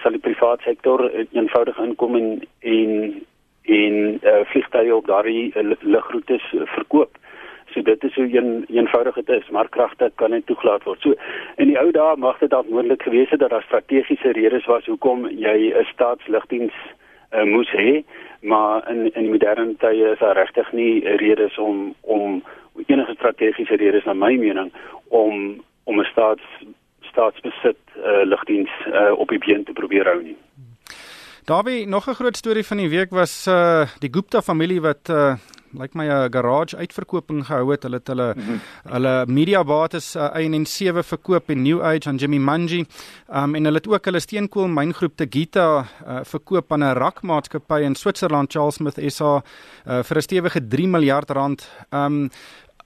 sal 0.03 0.13
die 0.13 0.21
private 0.21 0.63
sektor 0.63 1.11
eenvoudig 1.33 1.79
inkom 1.79 2.17
en 2.17 2.43
en 2.61 3.23
en 3.67 4.21
uh, 4.23 4.41
vliegtye 4.45 4.95
op 4.95 5.07
daardie 5.07 5.53
uh, 5.55 5.71
lugroetes 5.81 6.45
verkoop. 6.75 7.17
So 7.73 7.83
dit 7.83 8.05
is 8.05 8.15
hoe 8.15 8.37
een 8.37 8.65
eenvoudig 8.69 9.15
dit 9.15 9.29
is, 9.29 9.49
maar 9.49 9.69
kragte 9.69 10.11
kan 10.15 10.31
net 10.31 10.47
toegelaat 10.47 10.83
word. 10.83 11.01
So 11.01 11.15
in 11.57 11.73
die 11.73 11.79
ou 11.79 11.91
dae 11.91 12.17
mag 12.17 12.39
dit 12.39 12.51
dalk 12.51 12.69
moontlik 12.71 13.03
gewees 13.03 13.31
het 13.35 13.43
dat 13.43 13.51
daar 13.51 13.67
strategiese 13.67 14.33
redes 14.39 14.65
was 14.71 14.87
hoekom 14.87 15.27
jy 15.29 15.73
'n 15.75 15.85
staatslugdiens 15.93 16.75
uh, 17.33 17.43
moes 17.43 17.71
hê, 17.71 18.05
maar 18.41 18.91
in 18.91 19.11
in 19.15 19.23
die 19.23 19.31
moderne 19.31 19.75
tye 19.77 20.13
is 20.13 20.19
daar 20.19 20.37
regtig 20.37 20.73
nie 20.73 21.03
redes 21.17 21.59
om 21.59 21.95
om 22.01 22.43
enige 22.87 23.15
strategiese 23.15 23.77
redes 23.77 24.05
na 24.05 24.13
my 24.13 24.37
mening 24.37 24.73
om 25.09 25.61
om 25.85 26.01
'n 26.01 26.05
staats 26.13 26.43
staatsbesit 27.17 27.81
uh, 27.97 28.25
lugdiens 28.29 28.73
uh, 28.93 29.17
op 29.17 29.33
die 29.33 29.41
been 29.41 29.65
te 29.65 29.73
probeer 29.73 30.05
hou 30.05 30.21
nie. 30.23 30.37
Daarby 31.47 31.85
nog 31.89 32.09
'n 32.09 32.19
groot 32.19 32.37
storie 32.37 32.67
van 32.67 32.77
die 32.77 32.89
week 32.89 33.11
was 33.11 33.47
uh, 33.47 33.87
die 33.99 34.11
Gupta 34.13 34.43
familie 34.43 34.81
wat 34.81 35.09
uh, 35.09 35.37
lyk 35.73 35.81
like 35.81 35.97
my 35.97 36.07
'n 36.09 36.33
garage 36.33 36.77
uitverkoping 36.77 37.47
gehou 37.47 37.71
het. 37.71 37.83
Hulle 37.83 37.97
het 37.97 38.09
hulle 38.09 38.35
mm 38.35 38.43
-hmm. 38.43 38.61
hulle 38.93 39.27
media 39.27 39.65
bates 39.65 40.17
uh, 40.17 40.31
IN7 40.35 41.03
verkoop 41.03 41.51
in 41.51 41.63
New 41.63 41.81
Age 41.81 42.09
aan 42.09 42.17
Jimmy 42.17 42.39
Manji. 42.39 42.85
Um 43.29 43.55
en 43.55 43.65
hulle 43.65 43.77
het 43.77 43.89
ook 43.89 44.05
hulle 44.05 44.21
steenkool 44.21 44.69
myngroep 44.69 45.17
te 45.17 45.27
Gita 45.31 45.87
uh, 46.07 46.21
verkoop 46.23 46.73
aan 46.73 46.85
'n 46.85 46.95
rakmaatskappy 46.95 47.81
in 47.81 47.95
Switserland 47.95 48.53
Charles 48.53 48.75
Smith 48.75 48.99
SA 49.13 49.43
uh, 49.87 50.03
vir 50.03 50.17
'n 50.17 50.23
stewige 50.23 50.69
3 50.69 50.89
miljard 50.89 51.31
rand. 51.31 51.71
Um 51.91 52.31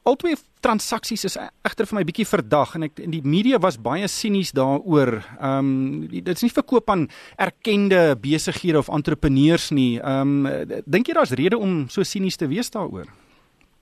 albei 0.09 0.35
transaksies 0.64 1.25
is 1.28 1.37
egter 1.66 1.88
vir 1.88 1.99
my 1.99 2.04
bietjie 2.09 2.26
verdag 2.28 2.75
en 2.76 2.87
ek 2.88 3.00
in 3.04 3.12
die 3.14 3.23
media 3.25 3.61
was 3.62 3.78
baie 3.80 4.09
sinies 4.09 4.52
daaroor. 4.57 5.21
Ehm 5.38 5.71
um, 5.71 6.09
dit 6.11 6.35
is 6.35 6.45
nie 6.45 6.52
verkoop 6.52 6.90
aan 6.90 7.07
erkende 7.38 8.16
besighede 8.21 8.78
of 8.78 8.88
entrepreneurs 8.88 9.71
nie. 9.71 9.99
Ehm 10.00 10.47
um, 10.47 10.83
dink 10.87 11.09
jy 11.09 11.16
daar's 11.16 11.37
rede 11.37 11.59
om 11.59 11.87
so 11.88 12.02
sinies 12.02 12.37
te 12.40 12.49
wees 12.49 12.71
daaroor? 12.71 13.09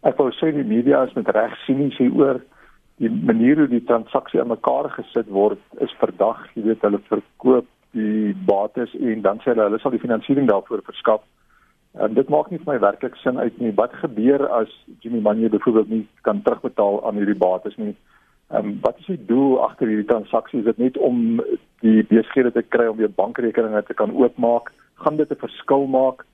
Ek 0.06 0.18
wou 0.18 0.30
sê 0.38 0.52
die 0.54 0.66
media 0.66 1.02
is 1.06 1.14
met 1.18 1.28
reg 1.34 1.56
sinies 1.66 1.98
hieroor. 1.98 2.42
Die 2.98 3.10
manier 3.10 3.62
hoe 3.62 3.70
die 3.70 3.84
transaksie 3.86 4.40
aan 4.42 4.50
mekaar 4.50 4.90
gesit 4.94 5.28
word 5.30 5.60
is 5.82 5.92
verdag. 5.98 6.40
Jy 6.54 6.66
weet 6.70 6.86
hulle 6.86 7.02
verkoop 7.10 7.66
die 7.96 8.34
bates 8.46 8.94
en 8.98 9.22
dan 9.22 9.42
sê 9.42 9.52
hulle 9.52 9.68
hulle 9.68 9.80
sal 9.82 9.94
die 9.94 10.02
finansiering 10.02 10.48
daarvoor 10.50 10.82
verskaf. 10.86 11.22
En 11.92 12.14
dit 12.14 12.28
maak 12.28 12.50
nie 12.50 12.58
vir 12.58 12.72
my 12.72 12.78
werklik 12.82 13.16
sin 13.16 13.38
uit 13.38 13.58
nie. 13.58 13.72
Wat 13.74 13.94
gebeur 14.02 14.44
as 14.48 14.72
Jimmy 15.00 15.20
Manje 15.20 15.48
byvoorbeeld 15.48 15.88
nie 15.88 16.06
kan 16.22 16.42
terugbetaal 16.42 17.00
aan 17.06 17.16
hierdie 17.16 17.38
bates 17.38 17.76
nie? 17.76 17.94
Ehm 18.50 18.66
um, 18.66 18.78
wat 18.80 18.98
is 18.98 19.06
die 19.06 19.24
doel 19.26 19.58
agter 19.64 19.88
hierdie 19.88 20.08
transaksie? 20.08 20.58
Is 20.58 20.64
dit 20.64 20.78
net 20.78 20.98
om 20.98 21.40
die 21.80 22.04
besighede 22.10 22.52
te 22.52 22.62
kry 22.62 22.86
om 22.86 22.96
weer 22.96 23.10
bankrekeninge 23.10 23.82
te 23.82 23.94
kan 23.94 24.14
oopmaak? 24.14 24.72
Gaan 24.94 25.16
dit 25.16 25.30
'n 25.30 25.40
verskil 25.44 25.86
maak? 25.86 26.26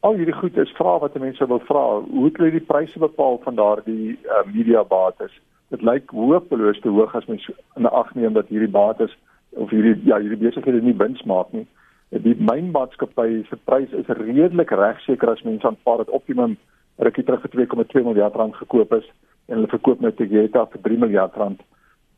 Al 0.00 0.14
hierdie 0.14 0.40
goed 0.40 0.56
is 0.56 0.76
vrae 0.80 0.98
wat 1.00 1.18
mense 1.18 1.46
wil 1.46 1.60
vra. 1.60 2.00
Hoe 2.00 2.24
het 2.24 2.36
hulle 2.36 2.50
die 2.50 2.68
pryse 2.72 2.98
bepaal 2.98 3.40
van 3.44 3.54
daardie 3.54 4.18
uh, 4.24 4.44
media 4.52 4.84
bates? 4.84 5.40
Dit 5.68 5.82
lyk 5.82 6.10
hopeloos 6.10 6.80
te 6.80 6.88
hoog 6.88 7.14
as 7.14 7.26
mens 7.26 7.50
in 7.76 7.86
ag 7.86 8.14
neem 8.14 8.32
dat 8.32 8.48
hierdie 8.48 8.70
bates 8.70 9.16
of 9.50 9.70
hierdie 9.70 10.00
ja, 10.04 10.18
hierdie 10.18 10.48
besighede 10.48 10.80
nie 10.80 10.96
wins 10.96 11.22
maak 11.22 11.52
nie 11.52 11.66
die 12.10 12.34
mynmaatskappy 12.40 13.44
se 13.48 13.56
prys 13.68 13.92
is 13.92 14.08
redelik 14.08 14.70
regseker 14.70 15.30
as 15.30 15.42
mense 15.44 15.66
aanvaar 15.66 16.04
dat 16.04 16.14
optimum 16.20 16.56
rukkie 16.98 17.24
terug 17.24 17.42
vir 17.44 17.66
2,2 17.66 18.04
miljard 18.04 18.34
rand 18.34 18.56
gekoop 18.56 18.92
is 18.92 19.08
en 19.48 19.56
hulle 19.56 19.72
verkoop 19.72 20.00
nou 20.00 20.12
Toyota 20.12 20.64
vir 20.72 20.82
3 20.86 20.98
miljard 21.04 21.36
rand, 21.36 21.60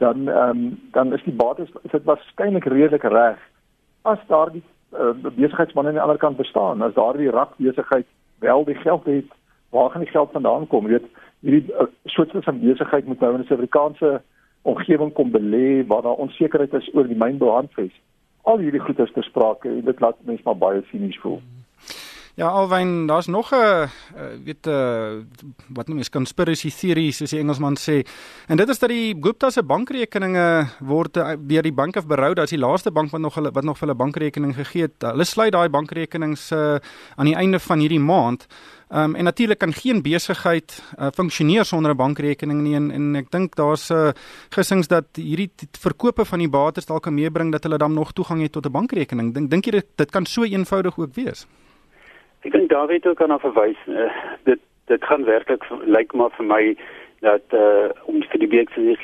dan 0.03 0.29
ehm 0.29 0.51
um, 0.51 0.79
dan 0.93 1.13
is 1.15 1.25
die 1.25 1.35
bates 1.35 1.69
is 1.85 1.91
dit 1.93 2.05
waarskynlik 2.05 2.65
redelik 2.65 3.05
reg 3.05 3.39
as 4.03 4.23
daardie 4.29 4.63
uh, 4.95 5.13
besigheidsman 5.37 5.87
aan 5.87 5.99
die 5.99 6.03
ander 6.03 6.19
kant 6.19 6.37
bestaan, 6.37 6.83
as 6.83 6.95
daardie 6.95 7.31
rak 7.31 7.57
besigheid 7.59 8.07
wel 8.41 8.65
die 8.65 8.79
geld 8.83 9.05
het, 9.05 9.29
waar 9.71 9.91
gaan 9.91 10.07
die 10.07 10.11
geld 10.11 10.33
vandaan 10.33 10.67
kom? 10.67 10.87
Jy 10.89 10.99
weet, 10.99 11.09
hierdie 11.45 11.75
uh, 11.75 11.87
soort 12.05 12.33
van 12.45 12.61
besigheid 12.61 13.07
moet 13.07 13.21
nou 13.21 13.35
in 13.35 13.41
'n 13.41 13.49
Suid-Afrikaanse 13.49 14.23
omgewing 14.63 15.13
kom 15.13 15.31
belê 15.31 15.87
waar 15.87 16.03
daar 16.03 16.23
onsekerheid 16.25 16.73
is 16.75 16.91
oor 16.95 17.07
die 17.09 17.17
mynbouhandves. 17.17 17.93
Al 18.43 18.59
hierdie 18.59 18.81
goeie 18.81 19.13
te 19.13 19.23
sprake 19.23 19.69
en 19.69 19.85
dit 19.85 20.01
laat 20.01 20.17
mense 20.29 20.43
maar 20.45 20.59
baie 20.59 20.85
sinies 20.91 21.19
voel. 21.21 21.41
Ja, 22.41 22.49
alwen 22.49 23.07
daar's 23.07 23.27
nog 23.27 23.53
'n 23.53 23.55
uh, 23.55 23.89
weet 24.45 24.67
'n 24.67 24.71
uh, 24.71 25.25
wat 25.69 25.89
noem 25.89 25.99
jy 25.99 26.09
conspiracy 26.11 26.71
theories 26.71 27.17
soos 27.17 27.31
die 27.31 27.39
Engelsman 27.39 27.77
sê. 27.77 28.07
En 28.47 28.57
dit 28.57 28.69
is 28.69 28.79
dat 28.79 28.89
die 28.89 29.17
Gupta 29.21 29.51
se 29.51 29.63
bankrekeninge 29.63 30.69
word 30.79 31.17
uh, 31.17 31.37
deur 31.39 31.63
die 31.63 31.73
Bank 31.73 31.97
of 31.97 32.07
Baroda 32.07 32.43
as 32.43 32.51
die 32.51 32.59
laaste 32.59 32.91
bank 32.91 33.11
wat 33.11 33.21
nog 33.21 33.35
hulle 33.35 33.51
wat 33.53 33.65
nog 33.65 33.79
vir 33.79 33.89
hulle 33.89 33.99
bankrekening 33.99 34.55
gegee 34.55 34.83
het. 34.83 34.95
Hulle 34.99 35.25
sluit 35.25 35.53
daai 35.53 35.69
bankrekenings 35.69 36.51
uh, 36.53 36.79
aan 37.17 37.27
die 37.27 37.37
einde 37.37 37.59
van 37.59 37.79
hierdie 37.79 38.01
maand. 38.01 38.47
Um, 38.89 39.15
en 39.15 39.25
natuurlik 39.25 39.59
kan 39.59 39.73
geen 39.73 40.03
besigheid 40.03 40.83
uh, 40.99 41.07
funksioneer 41.15 41.65
sonder 41.65 41.93
'n 41.93 41.97
bankrekening 41.97 42.61
nie 42.63 42.75
en, 42.75 42.91
en 42.91 43.17
ek 43.17 43.31
dink 43.31 43.57
daar's 43.57 43.91
'n 43.91 43.95
uh, 43.95 44.13
gesings 44.49 44.89
dat 44.89 45.05
hierdie 45.13 45.51
verkope 45.79 46.25
van 46.25 46.39
die 46.39 46.49
bates 46.49 46.87
dalk 46.87 47.03
kan 47.03 47.15
meebring 47.15 47.53
dat 47.53 47.63
hulle 47.63 47.79
dan 47.79 47.93
nog 47.93 48.13
toegang 48.13 48.41
het 48.41 48.53
tot 48.53 48.67
'n 48.67 48.73
bankrekening. 48.73 49.35
Dink 49.35 49.51
dink 49.51 49.65
jy 49.65 49.71
dit, 49.71 49.87
dit 49.97 50.11
kan 50.11 50.27
so 50.27 50.43
eenvoudig 50.43 50.99
ook 50.99 51.15
wees? 51.15 51.47
Ek 52.43 52.53
dink 52.53 52.69
David 52.69 53.07
ook 53.07 53.17
kan 53.17 53.41
verwys. 53.41 53.77
Uh, 53.87 54.11
dit 54.45 54.59
dit 54.87 55.05
gaan 55.05 55.25
werklik 55.25 55.65
lyk 55.85 56.13
maar 56.13 56.33
vir 56.37 56.47
my 56.47 56.77
dat 57.21 57.53
uh 57.53 57.89
om 58.09 58.23
vir 58.23 58.41
die 58.41 58.49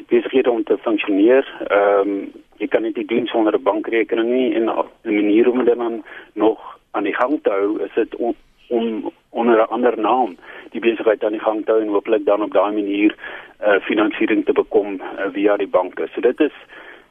besighede 0.08 0.50
om 0.50 0.64
te 0.64 0.78
funksioneer, 0.78 1.44
ehm 1.68 2.08
um, 2.08 2.32
jy 2.56 2.66
kan 2.72 2.82
dit 2.82 3.08
doen 3.08 3.26
sonder 3.26 3.54
'n 3.54 3.62
bankrekening 3.62 4.30
nie 4.32 4.54
en 4.54 4.70
'n 4.70 5.14
manier 5.20 5.50
om 5.50 5.64
dit 5.64 5.76
dan 5.76 6.02
nog 6.32 6.78
aan 6.90 7.04
die 7.04 7.14
gang 7.14 7.38
te 7.42 7.50
hou 7.50 7.82
is 7.84 7.94
dit 7.94 8.16
om 8.16 8.34
on, 8.68 9.12
onder 9.30 9.56
'n 9.58 9.68
ander 9.68 9.98
naam 9.98 10.36
die 10.70 10.80
besigheid 10.80 11.24
aan 11.24 11.36
die 11.36 11.46
gang 11.48 11.64
te 11.64 11.70
hou 11.70 11.80
en 11.80 11.88
hopelik 11.88 12.24
dan 12.24 12.42
op 12.42 12.52
daai 12.52 12.72
manier 12.72 13.14
uh 13.60 13.80
finansiering 13.80 14.44
te 14.44 14.52
bekom 14.52 15.00
uh, 15.00 15.26
via 15.32 15.56
die 15.56 15.68
banke. 15.68 16.08
So 16.14 16.20
dit 16.20 16.40
is 16.40 16.56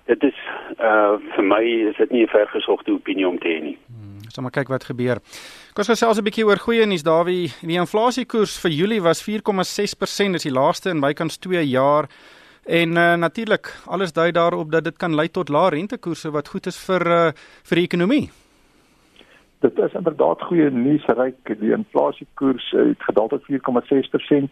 dit 0.05 0.23
is 0.23 0.37
uh 0.79 1.15
vir 1.35 1.43
my 1.43 1.63
is 1.89 1.97
dit 1.97 2.11
nie 2.11 2.23
'n 2.23 2.27
vergesogte 2.27 2.91
opinie 2.91 3.27
om 3.27 3.39
te 3.39 3.47
hê 3.47 3.61
nie. 3.61 3.77
Hmm, 3.87 4.04
so 4.35 4.43
maar 4.43 4.51
kyk 4.55 4.71
wat 4.71 4.87
gebeur. 4.89 5.21
Kom 5.73 5.83
ons 5.83 5.91
gesels 5.93 6.19
'n 6.19 6.27
bietjie 6.27 6.45
oor 6.45 6.59
goeie 6.59 6.85
nuus 6.85 7.03
Dawie. 7.03 7.51
Die 7.61 7.79
inflasiekoers 7.79 8.59
vir 8.59 8.71
Julie 8.71 9.01
was 9.01 9.23
4,6%, 9.23 10.31
dis 10.33 10.43
die 10.43 10.51
laagste 10.51 10.89
in 10.89 11.01
bykans 11.01 11.37
2 11.37 11.63
jaar. 11.63 12.09
En 12.65 12.97
uh, 12.97 13.13
natuurlik, 13.13 13.69
alles 13.85 14.13
dui 14.13 14.31
daarop 14.31 14.71
dat 14.71 14.83
dit 14.83 14.97
kan 14.97 15.15
lei 15.15 15.29
tot 15.29 15.49
lae 15.49 15.69
rentekoerse 15.69 16.31
wat 16.31 16.47
goed 16.47 16.65
is 16.65 16.77
vir 16.87 17.07
uh, 17.07 17.31
vir 17.63 17.75
die 17.75 17.85
ekonomie. 17.85 18.29
Dit 19.61 19.77
is 19.79 19.93
inderdaad 19.93 20.41
goeie 20.41 20.69
nuus, 20.69 21.05
ryk. 21.05 21.57
Die 21.59 21.71
inflasiekoers 21.71 22.73
uh, 22.73 22.87
het 22.89 23.03
gedaal 23.03 23.27
tot 23.27 23.43
4,6%. 23.51 24.49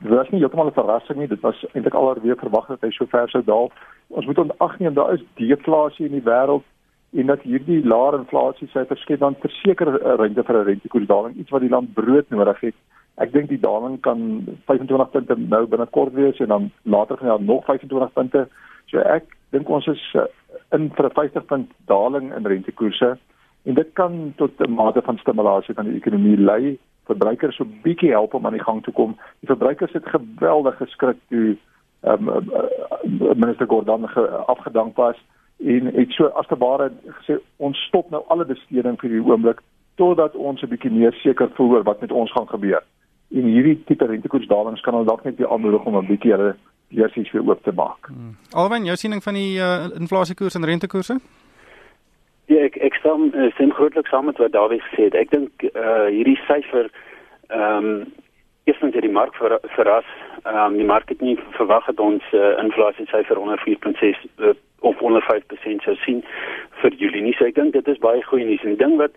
Dit 0.00 0.08
was 0.08 0.30
nie 0.30 0.40
heeltemal 0.40 0.66
'n 0.66 0.72
verrassing 0.72 1.18
nie. 1.18 1.28
Dit 1.28 1.40
was 1.40 1.64
eintlik 1.74 1.94
alreeds 1.94 2.40
verwag 2.40 2.66
dat 2.66 2.80
hy 2.80 2.90
so 2.90 3.06
ver 3.06 3.28
sou 3.28 3.44
daal. 3.44 3.70
Ons 4.08 4.26
moet 4.26 4.38
ontagneem 4.38 4.94
daar 4.94 5.12
is 5.12 5.24
deflasie 5.34 6.06
in 6.06 6.12
die 6.12 6.28
wêreld 6.30 6.64
en 7.12 7.26
dat 7.26 7.42
hierdie 7.42 7.80
lae 7.86 8.18
inflasie 8.18 8.68
syfers 8.70 9.00
skep 9.02 9.20
dan 9.20 9.36
verseker 9.42 9.88
'n 9.90 9.94
uh, 9.94 10.14
ruimte 10.20 10.42
vir 10.42 10.56
'n 10.56 10.66
rentekoersdaling, 10.66 11.34
iets 11.36 11.50
wat 11.50 11.60
die 11.60 11.70
land 11.70 11.94
brood 11.94 12.30
nodig 12.30 12.60
het. 12.60 12.74
Ek 13.16 13.32
dink 13.32 13.48
die 13.48 13.60
daling 13.60 14.00
kan 14.00 14.46
25 14.66 15.10
punte 15.10 15.34
nou 15.36 15.66
binnekort 15.66 16.12
wees 16.12 16.38
en 16.38 16.48
dan 16.48 16.70
later 16.82 17.16
gaan 17.16 17.28
daar 17.28 17.42
nog 17.42 17.64
25 17.64 18.12
punte. 18.12 18.48
So 18.86 18.98
ek 18.98 19.24
dink 19.50 19.68
ons 19.68 19.86
is 19.86 20.14
uh, 20.14 20.26
in 20.72 20.90
vir 20.94 21.06
'n 21.06 21.14
50 21.14 21.44
punt 21.46 21.70
daling 21.86 22.34
in 22.36 22.46
rentekoerse 22.46 23.18
en 23.64 23.74
dit 23.74 23.90
kan 23.92 24.32
tot 24.36 24.52
'n 24.60 24.74
mate 24.74 25.02
van 25.02 25.18
stimulasie 25.18 25.74
van 25.74 25.84
die 25.84 25.96
ekonomie 25.96 26.38
lei. 26.38 26.78
Verbruikers 27.06 27.56
so 27.56 27.64
bietjie 27.82 28.10
help 28.10 28.34
om 28.34 28.46
aan 28.46 28.52
die 28.52 28.64
gang 28.64 28.82
te 28.84 28.90
kom. 28.90 29.18
Die 29.40 29.50
verbruikers 29.50 29.92
het 29.92 30.06
geweldig 30.06 30.76
geskrik 30.76 31.16
toe 31.28 31.56
um, 32.02 32.30
minister 33.34 33.66
Gordhan 33.66 34.06
afgedank 34.46 34.96
was 34.96 35.16
en 35.64 35.90
het 35.94 36.12
so 36.16 36.24
as 36.40 36.46
te 36.46 36.56
ware 36.56 36.90
gesê 37.20 37.38
ons 37.56 37.78
stop 37.88 38.10
nou 38.10 38.22
alle 38.28 38.44
besteding 38.44 38.96
vir 39.00 39.10
die 39.10 39.20
oomblik 39.24 39.60
totdat 40.00 40.34
ons 40.34 40.62
'n 40.62 40.68
bietjie 40.68 40.90
meer 40.90 41.12
seker 41.12 41.50
voel 41.54 41.70
oor 41.70 41.82
wat 41.82 42.00
met 42.00 42.12
ons 42.12 42.32
gaan 42.32 42.48
gebeur. 42.48 42.82
En 43.34 43.44
hierdie 43.44 43.82
tipe 43.84 44.06
rentekoersdalings 44.06 44.80
kan 44.80 44.94
ons 44.94 45.06
dalk 45.06 45.24
net 45.24 45.36
weer 45.36 45.50
aanmoedig 45.50 45.84
om 45.84 45.96
'n 45.96 46.06
bietjie 46.06 46.32
hulle 46.32 46.56
beursies 46.88 47.30
weer 47.32 47.48
oop 47.48 47.62
te 47.62 47.72
maak. 47.72 48.06
Hmm. 48.06 48.36
Alwen 48.50 48.84
jou 48.84 48.96
siening 48.96 49.22
van 49.22 49.34
die 49.34 49.58
uh, 49.58 49.86
inflasiekoers 49.98 50.54
en 50.54 50.64
rentekoerse? 50.64 51.18
Ja, 52.46 52.58
ek 52.66 52.76
ek 52.76 52.94
stem 52.94 53.30
stem 53.54 53.72
grootliks 53.72 54.10
saam 54.10 54.24
met 54.24 54.38
wat 54.38 54.52
Dawie 54.52 54.80
gesê 54.80 55.02
het. 55.02 55.14
Ek 55.14 55.30
dink 55.30 55.50
uh, 55.62 56.06
hierdie 56.06 56.40
syfer 56.48 56.90
ehm 57.48 57.84
um, 57.84 58.12
eerstens 58.64 58.94
het 58.94 59.02
die 59.02 59.12
mark 59.12 59.34
ver, 59.34 59.58
verras. 59.76 60.08
Ehm 60.42 60.56
um, 60.56 60.76
die 60.76 60.86
mark 60.86 61.08
het 61.08 61.20
nie 61.20 61.38
verwag 61.50 61.86
dat 61.86 62.00
ons 62.00 62.24
uh, 62.32 62.58
inflasie 62.62 63.06
syfer 63.06 63.38
onder 63.38 63.62
4.6 63.68 64.24
uh, 64.36 64.54
of 64.80 65.00
onder 65.00 65.22
5% 65.22 65.84
sou 65.84 65.96
sien 66.04 66.24
vir 66.82 66.96
Julie 66.96 67.22
nie. 67.22 67.34
So 67.38 67.44
ek 67.44 67.54
dink 67.54 67.72
dit 67.72 67.88
is 67.88 67.98
baie 67.98 68.22
goeie 68.22 68.44
nuus. 68.44 68.64
En 68.64 68.76
ding 68.80 68.96
wat 69.00 69.16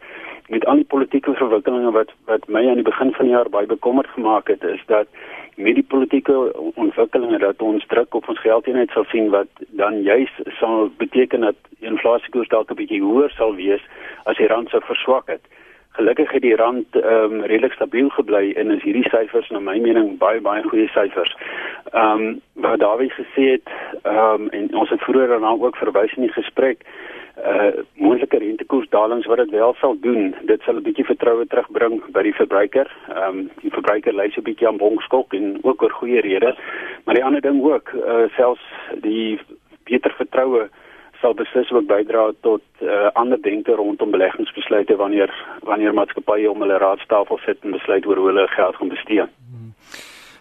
met 0.52 0.66
al 0.66 0.82
die 0.82 0.90
politieke 0.96 1.34
verwikkelinge 1.40 1.92
wat 1.96 2.12
wat 2.26 2.48
my 2.48 2.66
aan 2.70 2.82
die 2.82 2.90
begin 2.90 3.14
van 3.14 3.26
die 3.30 3.36
jaar 3.36 3.50
baie 3.50 3.70
bekommerd 3.70 4.12
gemaak 4.16 4.52
het, 4.52 4.64
is 4.64 4.84
dat 4.92 5.08
met 5.56 5.76
die 5.76 5.86
politieke 5.88 6.36
ontwikkelinge 6.76 7.40
dat 7.40 7.62
ons 7.62 7.86
druk 7.88 8.16
op 8.16 8.28
ons 8.28 8.42
geldeenheid 8.42 8.92
sal 8.92 9.06
sien 9.12 9.30
wat 9.30 9.48
dan 9.80 10.02
juis 10.02 10.32
sal 10.60 10.90
beteken 10.98 11.48
dat 11.48 11.56
inflasiekoers 11.80 12.50
dalk 12.50 12.72
'n 12.72 12.80
bietjie 12.82 13.02
hoër 13.02 13.30
sal 13.38 13.56
wees 13.56 13.84
as 14.24 14.38
die 14.38 14.48
rand 14.48 14.70
sou 14.70 14.82
verswak 14.82 15.28
het. 15.28 15.46
Gelukkig 15.94 16.32
het 16.32 16.42
die 16.42 16.56
rand 16.56 16.96
ehm 16.96 17.34
um, 17.34 17.42
redelik 17.42 17.74
stabiel 17.74 18.10
gebly 18.10 18.52
en 18.58 18.72
is 18.72 18.84
hierdie 18.84 19.10
syfers 19.10 19.50
na 19.50 19.60
my 19.60 19.78
mening 19.80 20.18
baie 20.18 20.42
baie 20.42 20.64
goeie 20.64 20.88
syfers. 20.88 21.36
Ehm 21.92 22.22
um, 22.22 22.42
wat 22.66 22.80
Dawie 22.80 23.12
gesê 23.14 23.50
het 23.52 23.70
ehm 24.02 24.48
um, 24.48 24.50
en 24.50 24.76
ons 24.76 24.90
het 24.90 25.04
vroeër 25.06 25.28
daarna 25.28 25.52
ook 25.54 25.78
verwys 25.78 26.16
in 26.18 26.26
die 26.26 26.34
gesprek 26.34 26.82
uh 27.38 27.72
moontlike 27.94 28.38
rentekoersdalings 28.38 29.26
wat 29.26 29.38
dit 29.38 29.50
wel 29.50 29.74
sal 29.80 29.96
doen. 30.00 30.36
Dit 30.42 30.62
sal 30.62 30.76
'n 30.76 30.84
bietjie 30.84 31.06
vertroue 31.06 31.46
terugbring 31.48 32.02
by 32.12 32.22
die 32.22 32.36
verbruiker. 32.42 32.90
Ehm 33.10 33.38
um, 33.38 33.50
die 33.62 33.72
verbruiker 33.72 34.14
lei 34.14 34.30
so 34.30 34.42
'n 34.42 34.50
bietjie 34.50 34.68
aan 34.68 34.78
bonkskok 34.78 35.34
en 35.34 35.60
ook 35.62 35.82
oor 35.82 35.92
goeie 35.92 36.22
redes. 36.22 36.58
Maar 37.06 37.16
die 37.16 37.26
ander 37.26 37.42
ding 37.42 37.64
ook 37.64 37.94
uh 37.94 38.26
selfs 38.36 38.66
die 39.02 39.40
beter 39.84 40.14
vertroue 40.18 40.70
sal 41.24 41.36
beslis 41.40 41.72
ook 41.72 41.88
bydra 41.88 42.26
tot 42.48 42.84
uh, 42.84 43.08
ander 43.20 43.40
denke 43.42 43.76
rondom 43.80 44.12
beleggingsbesluite 44.12 45.00
wanneer 45.00 45.32
wanneer 45.70 45.96
maatskappye 45.96 46.52
om 46.52 46.66
hulle 46.66 46.82
raadstafel 46.84 47.40
sit 47.46 47.64
en 47.64 47.78
besluit 47.78 48.06
oor 48.06 48.20
hoe 48.22 48.32
hulle 48.32 48.48
geld 48.58 48.76
gaan 48.80 48.92
bestee. 48.98 49.28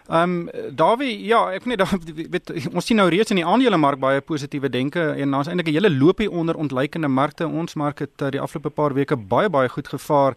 Ehm 0.09 0.33
um, 0.49 0.49
Dawie, 0.75 1.13
ja, 1.25 1.45
ek 1.55 1.63
weet 1.63 1.83
weet 2.35 2.51
ons 2.73 2.85
sien 2.85 2.99
nou 2.99 3.07
reeds 3.09 3.31
in 3.31 3.39
die 3.39 3.47
aandelemark 3.47 4.01
baie 4.03 4.21
positiewe 4.21 4.69
denke 4.69 5.05
en 5.15 5.31
daar's 5.31 5.47
eintlik 5.47 5.71
'n 5.71 5.77
hele 5.77 5.93
loopie 5.93 6.31
onder 6.31 6.59
ontleikende 6.59 7.07
markte. 7.07 7.47
Ons 7.47 7.75
mark 7.79 8.03
het 8.03 8.21
uh, 8.21 8.29
die 8.29 8.41
afgelope 8.41 8.69
paar 8.69 8.93
weke 8.93 9.15
baie 9.15 9.49
baie 9.49 9.69
goed 9.69 9.87
gevaar. 9.87 10.35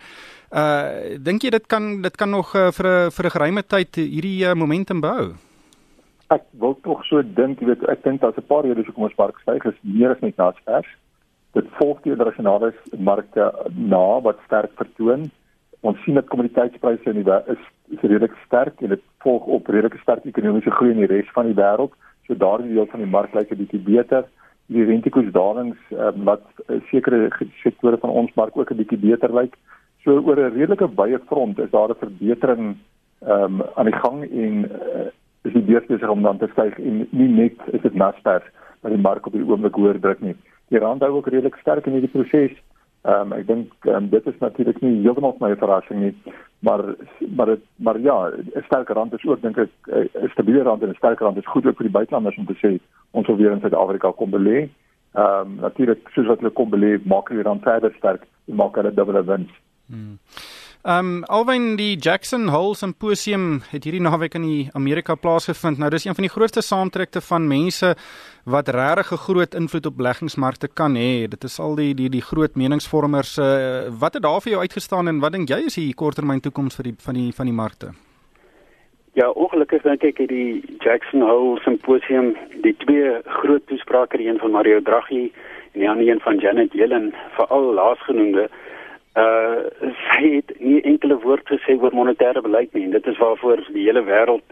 Uh 0.53 1.19
dink 1.19 1.43
jy 1.43 1.50
dit 1.50 1.67
kan 1.67 2.03
dit 2.03 2.17
kan 2.17 2.31
nog 2.31 2.55
uh, 2.55 2.71
vir 2.71 2.87
'n 2.87 3.11
vir 3.11 3.26
'n 3.26 3.35
geruime 3.37 3.62
tyd 3.67 3.95
hierdie 3.97 4.47
uh, 4.47 4.55
momentum 4.55 5.00
behou? 5.00 5.35
Ek 6.35 6.42
wil 6.61 6.75
tog 6.83 7.04
so 7.06 7.23
dink, 7.23 7.61
jy 7.61 7.71
weet, 7.71 7.83
ek 7.90 8.02
dink 8.04 8.21
daar's 8.21 8.38
'n 8.38 8.47
paar 8.50 8.64
redes 8.64 8.87
hoekom 8.87 9.09
ons 9.09 9.18
mark 9.18 9.38
styg, 9.40 9.64
is 9.64 9.78
meer 9.83 10.11
as 10.11 10.21
net 10.21 10.37
naspers. 10.37 10.88
Dit 11.54 11.66
volg 11.78 12.02
die 12.02 12.12
internasionale 12.12 12.75
markte 12.99 13.52
na 13.75 14.21
wat 14.21 14.38
sterk 14.47 14.73
vertoon. 14.76 15.30
Ons 15.80 16.02
sien 16.04 16.14
dat 16.14 16.28
kommoditeitspryse 16.28 17.06
in 17.11 17.23
die 17.23 17.33
is, 17.47 17.62
is 17.90 18.00
redelik 18.00 18.35
sterk 18.47 18.80
en 18.83 18.88
dit 18.88 19.02
volg 19.23 19.47
op 19.47 19.68
redelike 19.68 19.99
sterk 20.02 20.25
ekonomiese 20.25 20.71
groei 20.71 20.90
in 20.90 21.04
die 21.04 21.12
res 21.12 21.30
van 21.35 21.47
die 21.47 21.54
wêreld. 21.54 21.95
So 22.26 22.35
daardie 22.35 22.75
deel 22.75 22.87
van 22.90 23.00
die 23.00 23.11
mark 23.11 23.35
lyk 23.35 23.52
'n 23.52 23.62
bietjie 23.62 23.80
beter. 23.80 24.25
Die 24.66 24.85
rentekoersdalings 24.85 25.78
um, 25.90 26.25
wat 26.25 26.45
uh, 26.68 26.80
sekere 26.90 27.30
sektore 27.62 27.99
van 27.99 28.11
ons 28.11 28.35
mark 28.35 28.56
ook 28.56 28.71
'n 28.71 28.83
bietjie 28.83 28.99
beter 28.99 29.33
lyk. 29.33 29.54
So 30.02 30.18
oor 30.18 30.37
'n 30.37 30.59
redelike 30.59 30.88
baie 30.88 31.18
front 31.18 31.59
is 31.59 31.71
daar 31.71 31.90
'n 31.90 32.02
verbetering 32.04 32.76
ehm 33.23 33.61
um, 33.61 33.62
aan 33.76 33.87
die 33.87 34.00
gang 34.02 34.23
en 34.30 34.54
uh, 34.64 35.09
is 35.47 35.55
die 35.55 35.65
beurs 35.67 35.87
besig 35.87 36.12
om 36.12 36.23
dan 36.23 36.38
te 36.38 36.49
styg 36.53 36.79
en 36.79 37.03
nie 37.11 37.29
net 37.29 37.67
is 37.73 37.83
dit 37.83 37.95
Nasdaq 37.95 38.47
wat 38.83 38.93
die 38.93 39.03
mark 39.03 39.26
op 39.26 39.35
die 39.37 39.45
oomblik 39.45 39.79
hoër 39.79 40.00
druk 40.00 40.23
nie. 40.25 40.35
Die 40.75 40.83
rand 40.83 41.05
hou 41.05 41.12
ook 41.19 41.29
redelik 41.33 41.59
sterk 41.61 41.87
in 41.87 41.97
hierdie 41.99 42.12
proses. 42.12 42.57
Ehm 43.07 43.31
um, 43.31 43.35
ek 43.37 43.47
dink 43.47 43.87
um, 43.93 44.09
dit 44.11 44.26
is 44.26 44.38
natuurlik 44.43 44.81
nie 44.83 45.03
heeltemal 45.05 45.37
my 45.41 45.53
verrassing 45.61 46.00
nie, 46.03 46.15
maar 46.67 46.83
maar 47.38 47.53
het, 47.55 47.62
maar 47.76 48.00
ja, 48.00 48.17
'n 48.35 48.65
sterk 48.67 48.88
rand 48.88 49.15
is 49.15 49.25
ook 49.25 49.43
dink 49.43 49.59
ek 49.59 49.71
'n 49.87 50.29
stabiele 50.33 50.62
rand 50.62 50.83
en 50.83 50.91
'n 50.91 50.99
sterk 50.99 51.21
rand 51.21 51.37
is 51.37 51.53
goed 51.53 51.67
ook 51.67 51.76
vir 51.76 51.87
die 51.87 51.99
buitelanders 51.99 52.38
om 52.38 52.47
te 52.47 52.59
sê 52.62 52.81
ons 53.11 53.26
wil 53.26 53.37
weer 53.37 53.53
in 53.53 53.61
Suid-Afrika 53.61 54.11
kom 54.11 54.31
belê. 54.31 54.69
Ehm 55.15 55.41
um, 55.41 55.55
natuurlik 55.61 56.09
soos 56.15 56.26
wat 56.26 56.38
hulle 56.41 56.50
kom 56.50 56.71
belê, 56.71 56.99
maak 57.05 57.29
die 57.29 57.43
rand 57.43 57.62
verder 57.62 57.95
sterk 57.97 58.26
en 58.49 58.57
maak 58.57 58.75
hulle 58.75 58.95
dubbele 58.95 59.25
wins. 59.25 59.50
Hmm. 59.87 60.19
Um 60.87 61.25
alwen 61.25 61.75
die 61.76 61.97
Jackson 61.99 62.47
Hole 62.49 62.76
Symposium 62.78 63.57
het 63.73 63.83
hierdie 63.83 64.02
naweek 64.05 64.37
in 64.38 64.45
die 64.47 64.69
Amerika 64.78 65.16
plaasgevind. 65.19 65.81
Nou 65.83 65.88
dis 65.90 66.05
een 66.07 66.14
van 66.14 66.23
die 66.23 66.31
grootste 66.31 66.62
saamtrekte 66.62 67.19
van 67.26 67.49
mense 67.50 67.88
wat 68.45 68.69
regtig 68.69 69.11
'n 69.12 69.25
groot 69.25 69.55
invloed 69.55 69.87
op 69.87 69.97
beleggingsmarkte 69.97 70.69
kan 70.69 70.95
hê. 70.95 71.26
Dit 71.26 71.43
is 71.45 71.59
al 71.59 71.75
die 71.75 71.95
die 71.95 72.09
die 72.09 72.23
groot 72.23 72.55
meningsvormers. 72.55 73.37
Uh, 73.38 73.90
wat 73.99 74.14
het 74.14 74.23
daar 74.23 74.40
vir 74.40 74.50
jou 74.52 74.61
uitgestaan 74.61 75.09
en 75.09 75.19
wat 75.19 75.33
dink 75.33 75.49
jy 75.49 75.66
is 75.66 75.75
die 75.75 75.95
korttermyn 75.95 76.40
toekoms 76.40 76.76
vir 76.76 76.85
die 76.85 76.95
van 76.99 77.14
die 77.14 77.33
van 77.33 77.47
die 77.47 77.55
markte? 77.55 77.88
Ja, 79.12 79.31
ongelukkig 79.31 79.83
dink 79.83 80.02
ek 80.05 80.19
het 80.19 80.28
die 80.28 80.62
Jackson 80.78 81.21
Hole 81.21 81.61
Symposium 81.64 82.37
die 82.62 82.76
twee 82.76 83.11
groot 83.25 83.66
toesprake, 83.66 84.21
een 84.23 84.38
van 84.38 84.50
Mario 84.50 84.81
Draghi 84.81 85.33
en 85.73 85.81
die 85.81 85.90
ander 85.90 86.09
een 86.09 86.21
van 86.21 86.38
Janet 86.38 86.73
Yellen, 86.73 87.14
veral 87.35 87.75
laasgenoemde, 87.75 88.49
uh 89.16 89.64
sy 90.11 90.37
het 90.37 90.52
nie 90.61 90.82
enkele 90.82 91.18
woord 91.25 91.49
gesê 91.49 91.78
oor 91.80 91.94
monetêre 91.96 92.42
beleid 92.44 92.73
nie. 92.75 92.88
Dit 92.92 93.06
is 93.06 93.18
waarvoor 93.18 93.64
die 93.73 93.87
hele 93.88 94.04
wêreld 94.04 94.44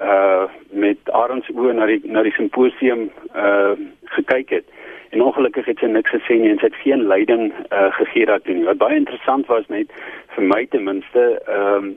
uh 0.00 0.46
met 0.70 1.12
arends 1.22 1.48
oë 1.54 1.74
na 1.78 1.86
die 1.86 2.00
na 2.04 2.22
die 2.22 2.34
simposium 2.36 3.08
uh 3.34 3.74
gekyk 4.16 4.50
het. 4.58 4.68
En 5.12 5.22
ongelukkig 5.22 5.66
het 5.68 5.80
sy 5.80 5.88
niks 5.88 6.12
gesê 6.12 6.38
nie 6.40 6.52
en 6.52 6.60
sy 6.60 6.68
het 6.70 6.80
geen 6.84 7.06
leiding 7.08 7.52
uh 7.70 7.90
gegee 7.98 8.28
daartoe 8.28 8.54
nie. 8.54 8.68
Wat 8.68 8.80
baie 8.84 9.00
interessant 9.00 9.46
was 9.52 9.68
net 9.68 9.92
vir 10.36 10.48
my 10.54 10.64
ten 10.70 10.84
minste, 10.88 11.28
ehm 11.46 11.76
um, 11.76 11.92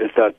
is 0.00 0.14
dat 0.16 0.34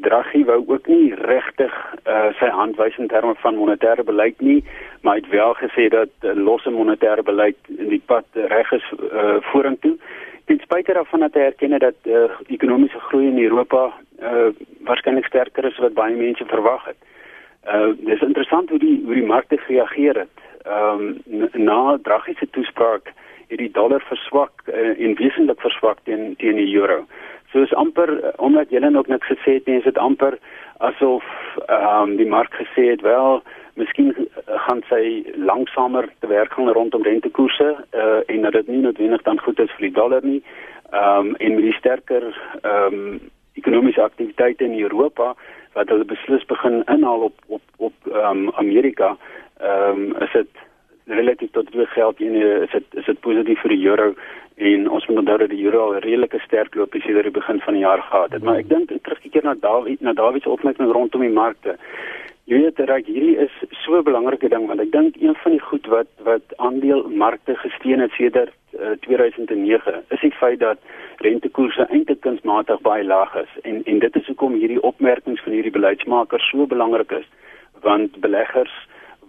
Draghi 0.00 0.44
wou 0.44 0.64
ook 0.66 0.86
nie 0.86 1.14
regtig 1.14 1.72
uh, 2.06 2.30
sy 2.38 2.48
hand 2.54 2.76
wys 2.78 2.96
in 3.02 3.08
terme 3.10 3.34
van 3.42 3.58
monetêre 3.58 4.04
beleid 4.06 4.38
nie, 4.40 4.60
maar 5.02 5.18
hy 5.18 5.22
het 5.24 5.32
wel 5.32 5.54
gesê 5.58 5.88
dat 5.90 6.12
uh, 6.22 6.34
losse 6.38 6.70
monetêre 6.70 7.24
beleid 7.26 7.58
die 7.66 8.00
pad 8.06 8.24
reg 8.54 8.70
is 8.78 8.86
uh, 9.00 9.40
vorentoe. 9.50 9.96
Ten 10.44 10.58
spyte 10.58 10.92
daarvan 10.92 11.20
dat 11.20 11.34
hy 11.34 11.40
erken 11.40 11.78
dat 11.78 11.94
uh, 12.02 12.30
ekonomiese 12.46 12.98
groei 12.98 13.26
in 13.26 13.42
Europa 13.42 13.92
uh, 14.22 14.50
waarskynlik 14.86 15.26
sterker 15.26 15.64
is 15.64 15.78
wat 15.78 15.94
baie 15.94 16.16
mense 16.16 16.44
verwag 16.44 16.84
het. 16.84 16.98
Uh, 17.66 17.94
dit 17.98 18.14
is 18.16 18.26
interessant 18.26 18.70
hoe 18.70 18.78
die 18.78 19.02
hoe 19.04 19.14
die 19.14 19.26
markte 19.26 19.58
gereageer 19.58 20.24
het. 20.24 20.38
Ehm 20.62 21.14
um, 21.26 21.48
na 21.52 21.98
Draghi 22.02 22.34
se 22.38 22.50
toespraak 22.50 23.12
het 23.48 23.58
die 23.58 23.70
dollar 23.70 24.02
verswak 24.08 24.66
uh, 24.66 24.98
en 24.98 25.14
wesentlik 25.14 25.60
verswak 25.60 25.98
teen 26.04 26.34
teen 26.36 26.56
die 26.56 26.74
euro. 26.74 27.04
So 27.52 27.62
is 27.62 27.74
amper 27.74 28.32
omdat 28.36 28.70
julle 28.70 28.96
ook 28.98 29.06
net 29.06 29.24
gesê 29.24 29.58
het, 29.58 29.66
is 29.68 29.84
dit 29.84 29.98
amper 29.98 30.38
asof 30.78 31.24
ehm 31.66 32.10
um, 32.10 32.16
die 32.16 32.26
mark 32.26 32.54
gesê 32.54 32.90
het 32.90 33.00
wel 33.00 33.42
miskien 33.74 34.14
gaan 34.66 34.82
sy 34.88 35.22
langsamer 35.36 36.08
te 36.20 36.26
werk 36.26 36.52
gaan 36.52 36.68
rondom 36.68 37.02
rentekoerse 37.02 37.68
uh, 37.94 38.20
en 38.26 38.42
dat 38.42 38.52
dit 38.52 38.66
nie 38.66 38.82
noodwendig 38.84 39.22
dan 39.22 39.40
goed 39.40 39.60
is 39.60 39.72
vir 39.76 39.88
die 39.88 39.96
dollar 40.00 40.24
nie. 40.24 40.42
Ehm 40.92 41.32
um, 41.32 41.36
en 41.36 41.54
met 41.54 41.64
die 41.68 41.78
sterker 41.78 42.26
ehm 42.62 42.98
um, 42.98 43.20
ekonomiese 43.54 44.02
aktiwiteite 44.02 44.64
in 44.64 44.80
Europa 44.80 45.34
wat 45.72 45.88
hulle 45.88 46.04
beslis 46.04 46.44
begin 46.48 46.82
inhaal 46.84 47.28
op 47.30 47.38
op 47.46 47.62
op 47.76 48.12
ehm 48.12 48.44
um, 48.44 48.50
Amerika, 48.60 49.16
ehm 49.60 50.04
um, 50.12 50.22
is 50.26 50.32
dit 50.32 50.62
relatief 51.04 51.50
tot 51.50 51.72
die 51.72 51.86
geld 51.86 52.20
in 52.20 52.34
is 52.34 52.70
dit 52.70 52.84
is 52.90 53.04
dit 53.04 53.20
positief 53.20 53.60
vir 53.60 53.76
die 53.76 53.86
euro. 53.86 54.14
En 54.56 54.88
ons 54.90 55.06
moet 55.06 55.18
onthou 55.18 55.38
dat 55.38 55.50
die 55.50 55.64
euro 55.64 55.80
al 55.80 55.98
redelike 56.04 56.38
sterk 56.38 56.74
loop 56.74 56.94
jy 56.94 57.12
daar 57.12 57.22
die 57.22 57.38
begin 57.40 57.60
van 57.60 57.74
die 57.74 57.82
jaar 57.82 58.02
gehad 58.02 58.32
het. 58.32 58.42
Maar 58.42 58.60
ek 58.60 58.68
dink 58.68 58.92
teruggekeer 58.92 59.44
na 59.44 59.54
David 59.54 60.00
na 60.00 60.12
David 60.12 60.42
se 60.42 60.50
opmerking 60.50 60.92
rondom 60.92 61.20
die 61.20 61.32
markte 61.32 61.78
jy 62.50 62.58
weet 62.58 62.76
dat 62.76 63.06
hierdie 63.06 63.36
is 63.36 63.54
so 63.84 63.98
'n 63.98 64.04
belangrike 64.04 64.48
ding 64.48 64.66
want 64.66 64.80
ek 64.80 64.92
dink 64.92 65.16
een 65.16 65.34
van 65.42 65.52
die 65.52 65.60
goed 65.60 65.86
wat 65.86 66.10
wat 66.28 66.56
aandelemarkte 66.56 67.54
gesteen 67.56 68.00
het 68.00 68.10
sedert 68.10 68.54
uh, 68.80 68.96
2009 69.00 70.02
is 70.08 70.20
die 70.20 70.32
feit 70.32 70.58
dat 70.60 70.78
rentekoerse 71.18 71.86
eintlik 71.90 72.20
kunsmatig 72.20 72.80
baie 72.80 73.04
laag 73.04 73.34
is 73.34 73.52
en 73.62 73.82
en 73.84 73.98
dit 73.98 74.16
is 74.16 74.26
hoekom 74.26 74.54
hierdie 74.54 74.82
opmerkings 74.82 75.42
van 75.42 75.52
hierdie 75.52 75.76
beleidsmakers 75.78 76.48
so 76.50 76.66
belangrik 76.66 77.10
is 77.10 77.28
want 77.82 78.20
beleggers 78.20 78.74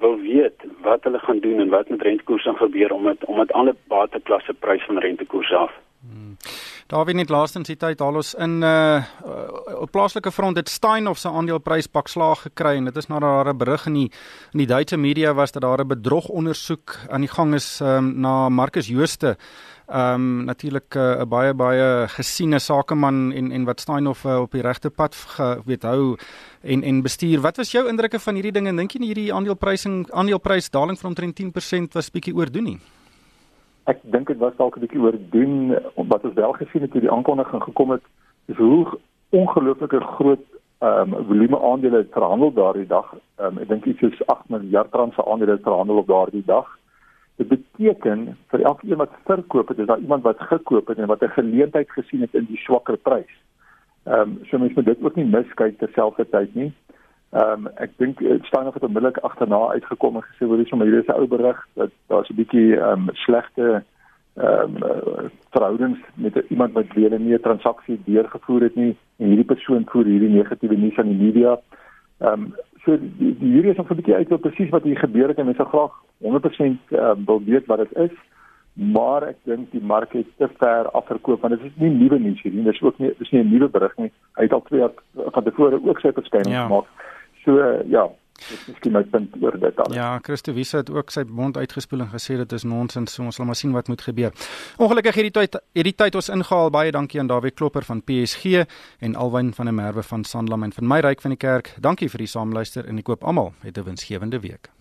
wil 0.03 0.17
weet 0.19 0.65
wat 0.81 1.03
hulle 1.03 1.19
gaan 1.19 1.39
doen 1.39 1.59
en 1.59 1.69
wat 1.69 1.89
met 1.89 2.01
rentekoerse 2.01 2.49
gaan 2.49 2.63
gebeur 2.65 2.91
om 2.93 3.03
met 3.03 3.25
om 3.25 3.37
met 3.37 3.51
alle 3.51 3.75
bateklasse 3.87 4.53
prys 4.53 4.85
van 4.85 4.97
rentekoerse 4.97 5.55
af. 5.55 5.73
Wie 6.93 7.15
net 7.17 7.31
laastens 7.33 7.71
die 7.71 7.77
tyd 7.79 8.01
haal 8.05 8.19
ons 8.21 8.35
in 8.37 8.61
uh 8.61 9.01
op 9.83 9.89
plaaslike 9.91 10.31
front 10.31 10.59
het 10.59 10.69
Steinhoff 10.69 11.19
se 11.19 11.27
aandeleprys 11.27 11.89
pak 11.91 12.07
slaag 12.07 12.43
gekry 12.45 12.75
en 12.77 12.85
dit 12.85 12.97
is 13.01 13.09
nadat 13.09 13.33
daar 13.33 13.49
'n 13.53 13.57
berig 13.57 13.85
in 13.87 13.93
die 13.93 14.11
in 14.53 14.59
die 14.59 14.67
Duitse 14.67 14.97
media 14.97 15.33
was 15.33 15.51
dat 15.51 15.63
daar 15.63 15.81
'n 15.81 15.87
bedrogondersoek 15.87 16.97
aan 17.09 17.21
die 17.21 17.33
gang 17.33 17.53
is 17.53 17.81
um, 17.81 18.21
na 18.21 18.49
Marcus 18.49 18.87
Jooste 18.87 19.37
ehm 19.87 20.13
um, 20.13 20.45
natuurlik 20.45 20.95
'n 20.95 20.99
uh, 20.99 21.25
baie 21.25 21.53
baie 21.53 22.07
gesiene 22.07 22.59
sakeman 22.59 23.33
en 23.33 23.51
en 23.51 23.65
wat 23.65 23.79
Steinhoff 23.79 24.25
uh, 24.25 24.39
op 24.41 24.51
die 24.51 24.61
regte 24.61 24.89
pad 24.89 25.15
weet 25.65 25.83
hou 25.83 26.17
en 26.61 26.83
en 26.83 27.01
bestuur. 27.01 27.41
Wat 27.41 27.57
was 27.57 27.71
jou 27.71 27.87
indrukke 27.89 28.19
van 28.19 28.33
hierdie 28.35 28.51
ding 28.51 28.67
en 28.67 28.75
dink 28.75 28.91
jy 28.91 29.05
hierdie 29.05 29.33
aandeleprysing 29.33 30.11
aandeleprys 30.11 30.69
daling 30.69 30.99
van 30.99 31.09
omtrent 31.09 31.39
10% 31.39 31.93
was 31.93 32.11
bietjie 32.11 32.35
oordoen 32.35 32.63
nie? 32.63 32.79
Ek 33.85 33.99
dink 34.01 34.27
dit 34.27 34.37
was 34.37 34.55
dalk 34.55 34.77
'n 34.77 34.79
bietjie 34.85 35.01
oordoen 35.01 35.75
wat 35.95 36.23
ons 36.23 36.33
wel 36.33 36.53
gesien 36.53 36.81
het 36.81 36.91
toe 36.91 37.01
die 37.01 37.11
aankondiging 37.11 37.63
gekom 37.63 37.89
het 37.91 38.05
is 38.47 38.55
hoe 38.55 38.99
ongelooflike 39.29 39.99
groot 39.99 40.45
ehm 40.79 41.13
um, 41.13 41.25
volume 41.25 41.59
aandele 41.59 42.07
verhandel 42.11 42.53
daardie 42.53 42.87
dag. 42.87 43.13
Ehm 43.35 43.45
um, 43.45 43.57
ek 43.63 43.67
dink 43.67 43.85
iets 43.85 43.99
soos 43.99 44.25
8 44.27 44.49
miljard 44.49 44.93
rand 44.93 45.13
se 45.13 45.25
aandele 45.25 45.57
verhandel 45.57 45.97
op 45.97 46.07
daardie 46.07 46.43
dag. 46.45 46.67
Dit 47.35 47.47
beteken 47.47 48.37
vir 48.47 48.61
elke 48.61 48.87
een 48.87 48.97
wat 48.97 49.15
verkoop 49.25 49.67
het, 49.67 49.79
is 49.79 49.85
daar 49.85 49.99
iemand 49.99 50.23
wat 50.23 50.39
gekoop 50.39 50.87
het 50.87 50.97
en 50.97 51.07
wat 51.07 51.23
'n 51.23 51.37
geleentheid 51.39 51.91
gesien 51.91 52.21
het 52.21 52.33
in 52.33 52.45
die 52.45 52.57
swakker 52.57 52.97
prys. 52.97 53.33
Ehm 54.03 54.19
um, 54.19 54.39
so 54.43 54.57
mens 54.57 54.73
moet 54.73 54.85
dit 54.85 55.03
ook 55.03 55.15
nie 55.15 55.25
miskyk 55.25 55.77
terselfdertyd 55.77 56.55
nie. 56.55 56.73
Ehm 57.33 57.65
um, 57.65 57.71
ek 57.81 57.91
dink 57.97 58.19
dit 58.19 58.41
eh, 58.41 58.45
staan 58.45 58.63
nog 58.63 58.73
het 58.73 58.83
onmiddellik 58.83 59.17
agterna 59.17 59.57
uitgekom 59.75 60.15
en 60.15 60.23
gesê 60.23 60.45
hoor 60.45 60.55
hier 60.55 60.63
is 60.63 60.69
sommer 60.69 60.87
hier 60.87 60.99
is 60.99 61.07
'n 61.07 61.17
ou 61.17 61.27
berig 61.27 61.67
dat 61.73 61.89
daar's 62.07 62.29
'n 62.29 62.35
bietjie 62.35 62.77
ehm 62.77 63.09
um, 63.09 63.15
slegte 63.25 63.83
ehm 64.35 64.75
um, 64.83 65.31
verhoudings 65.49 65.99
met 66.13 66.35
iemand 66.49 66.73
wat 66.73 66.93
weer 66.93 67.13
'n 67.13 67.25
nie 67.25 67.39
transaksie 67.39 68.01
deurgevoer 68.05 68.61
het 68.61 68.75
nie 68.75 68.97
en 69.17 69.27
hierdie 69.27 69.51
persoon 69.53 69.85
voer 69.85 70.05
hierdie 70.05 70.29
negatiewe 70.29 70.77
nuus 70.77 70.97
aan 70.97 71.11
die 71.13 71.23
media. 71.25 71.59
Ehm 72.19 72.33
um, 72.33 72.53
so 72.83 72.97
die, 72.99 73.37
die 73.39 73.51
hierdie 73.51 73.71
is 73.71 73.77
nog 73.77 73.89
'n 73.89 73.95
bietjie 73.95 74.15
uit 74.15 74.31
op 74.31 74.41
presies 74.41 74.69
wat 74.69 74.83
hier 74.83 74.97
gebeur 74.97 75.27
het 75.27 75.37
en 75.37 75.45
mense 75.45 75.65
graag 75.65 75.93
100% 76.21 76.77
uh, 76.89 77.11
wil 77.25 77.41
weet 77.45 77.65
wat 77.65 77.77
dit 77.77 77.93
is 77.97 78.15
maar 78.73 79.23
ek 79.23 79.37
dink 79.45 79.71
die 79.71 79.83
mark 79.83 80.13
het 80.13 80.27
te 80.37 80.49
ver 80.57 80.89
afverkoop 80.91 81.41
want 81.41 81.53
dit 81.53 81.65
is 81.69 81.75
nie 81.75 81.89
nuwe 81.89 82.19
nuus 82.19 82.41
hier 82.41 82.53
nie 82.53 82.63
dis 82.63 82.81
ook 82.81 82.97
nie 82.97 83.13
dis 83.17 83.31
nie 83.31 83.43
'n 83.43 83.49
nuwe 83.49 83.69
berig 83.69 83.97
nie 83.97 84.11
hy 84.37 84.43
het 84.43 84.53
al 84.53 84.61
twee 84.61 84.87
van 85.15 85.43
tevore 85.43 85.79
ook 85.83 85.99
sy 85.99 86.11
verskyning 86.11 86.55
ja. 86.55 86.65
gemaak 86.65 86.85
so 87.45 87.57
uh, 87.59 87.79
ja 87.91 88.09
dit 88.49 88.57
is 88.57 88.65
miskien 88.67 88.95
my 88.95 89.03
punt 89.13 89.35
oor 89.41 89.55
dit 89.59 89.75
dan 89.77 89.93
ja 89.95 90.19
Christo 90.25 90.53
Wiese 90.53 90.81
het 90.81 90.89
ook 90.89 91.13
sy 91.13 91.23
mond 91.27 91.57
uitgespoel 91.57 92.05
en 92.05 92.11
gesê 92.11 92.37
dit 92.41 92.57
is 92.57 92.65
nonsens 92.67 93.13
so 93.13 93.23
ons 93.23 93.39
sal 93.39 93.47
maar 93.47 93.59
sien 93.59 93.71
wat 93.71 93.87
moet 93.87 94.01
gebeur. 94.01 94.33
Ongelukkig 94.77 95.21
hierdie 95.21 95.35
tyd 95.37 95.59
hierdie 95.77 95.95
tyd 95.95 96.15
ons 96.19 96.29
ingehaal. 96.33 96.71
Baie 96.73 96.91
dankie 96.91 97.21
aan 97.21 97.31
Dawie 97.31 97.51
Klopper 97.51 97.85
van 97.87 98.03
PSG 98.03 98.65
en 98.99 99.15
Alwyn 99.15 99.53
van 99.53 99.69
der 99.69 99.77
Merwe 99.79 100.03
van 100.03 100.23
Sanlam 100.23 100.63
en 100.63 100.73
van 100.73 100.87
my 100.87 100.99
ryk 101.05 101.21
van 101.21 101.35
die 101.35 101.41
kerk. 101.47 101.75
Dankie 101.79 102.09
vir 102.09 102.25
die 102.25 102.31
saamluister 102.35 102.87
en 102.87 102.97
ek 102.97 103.11
koop 103.11 103.23
almal 103.23 103.53
'n 103.63 103.83
winsgewende 103.83 104.39
week 104.39 104.72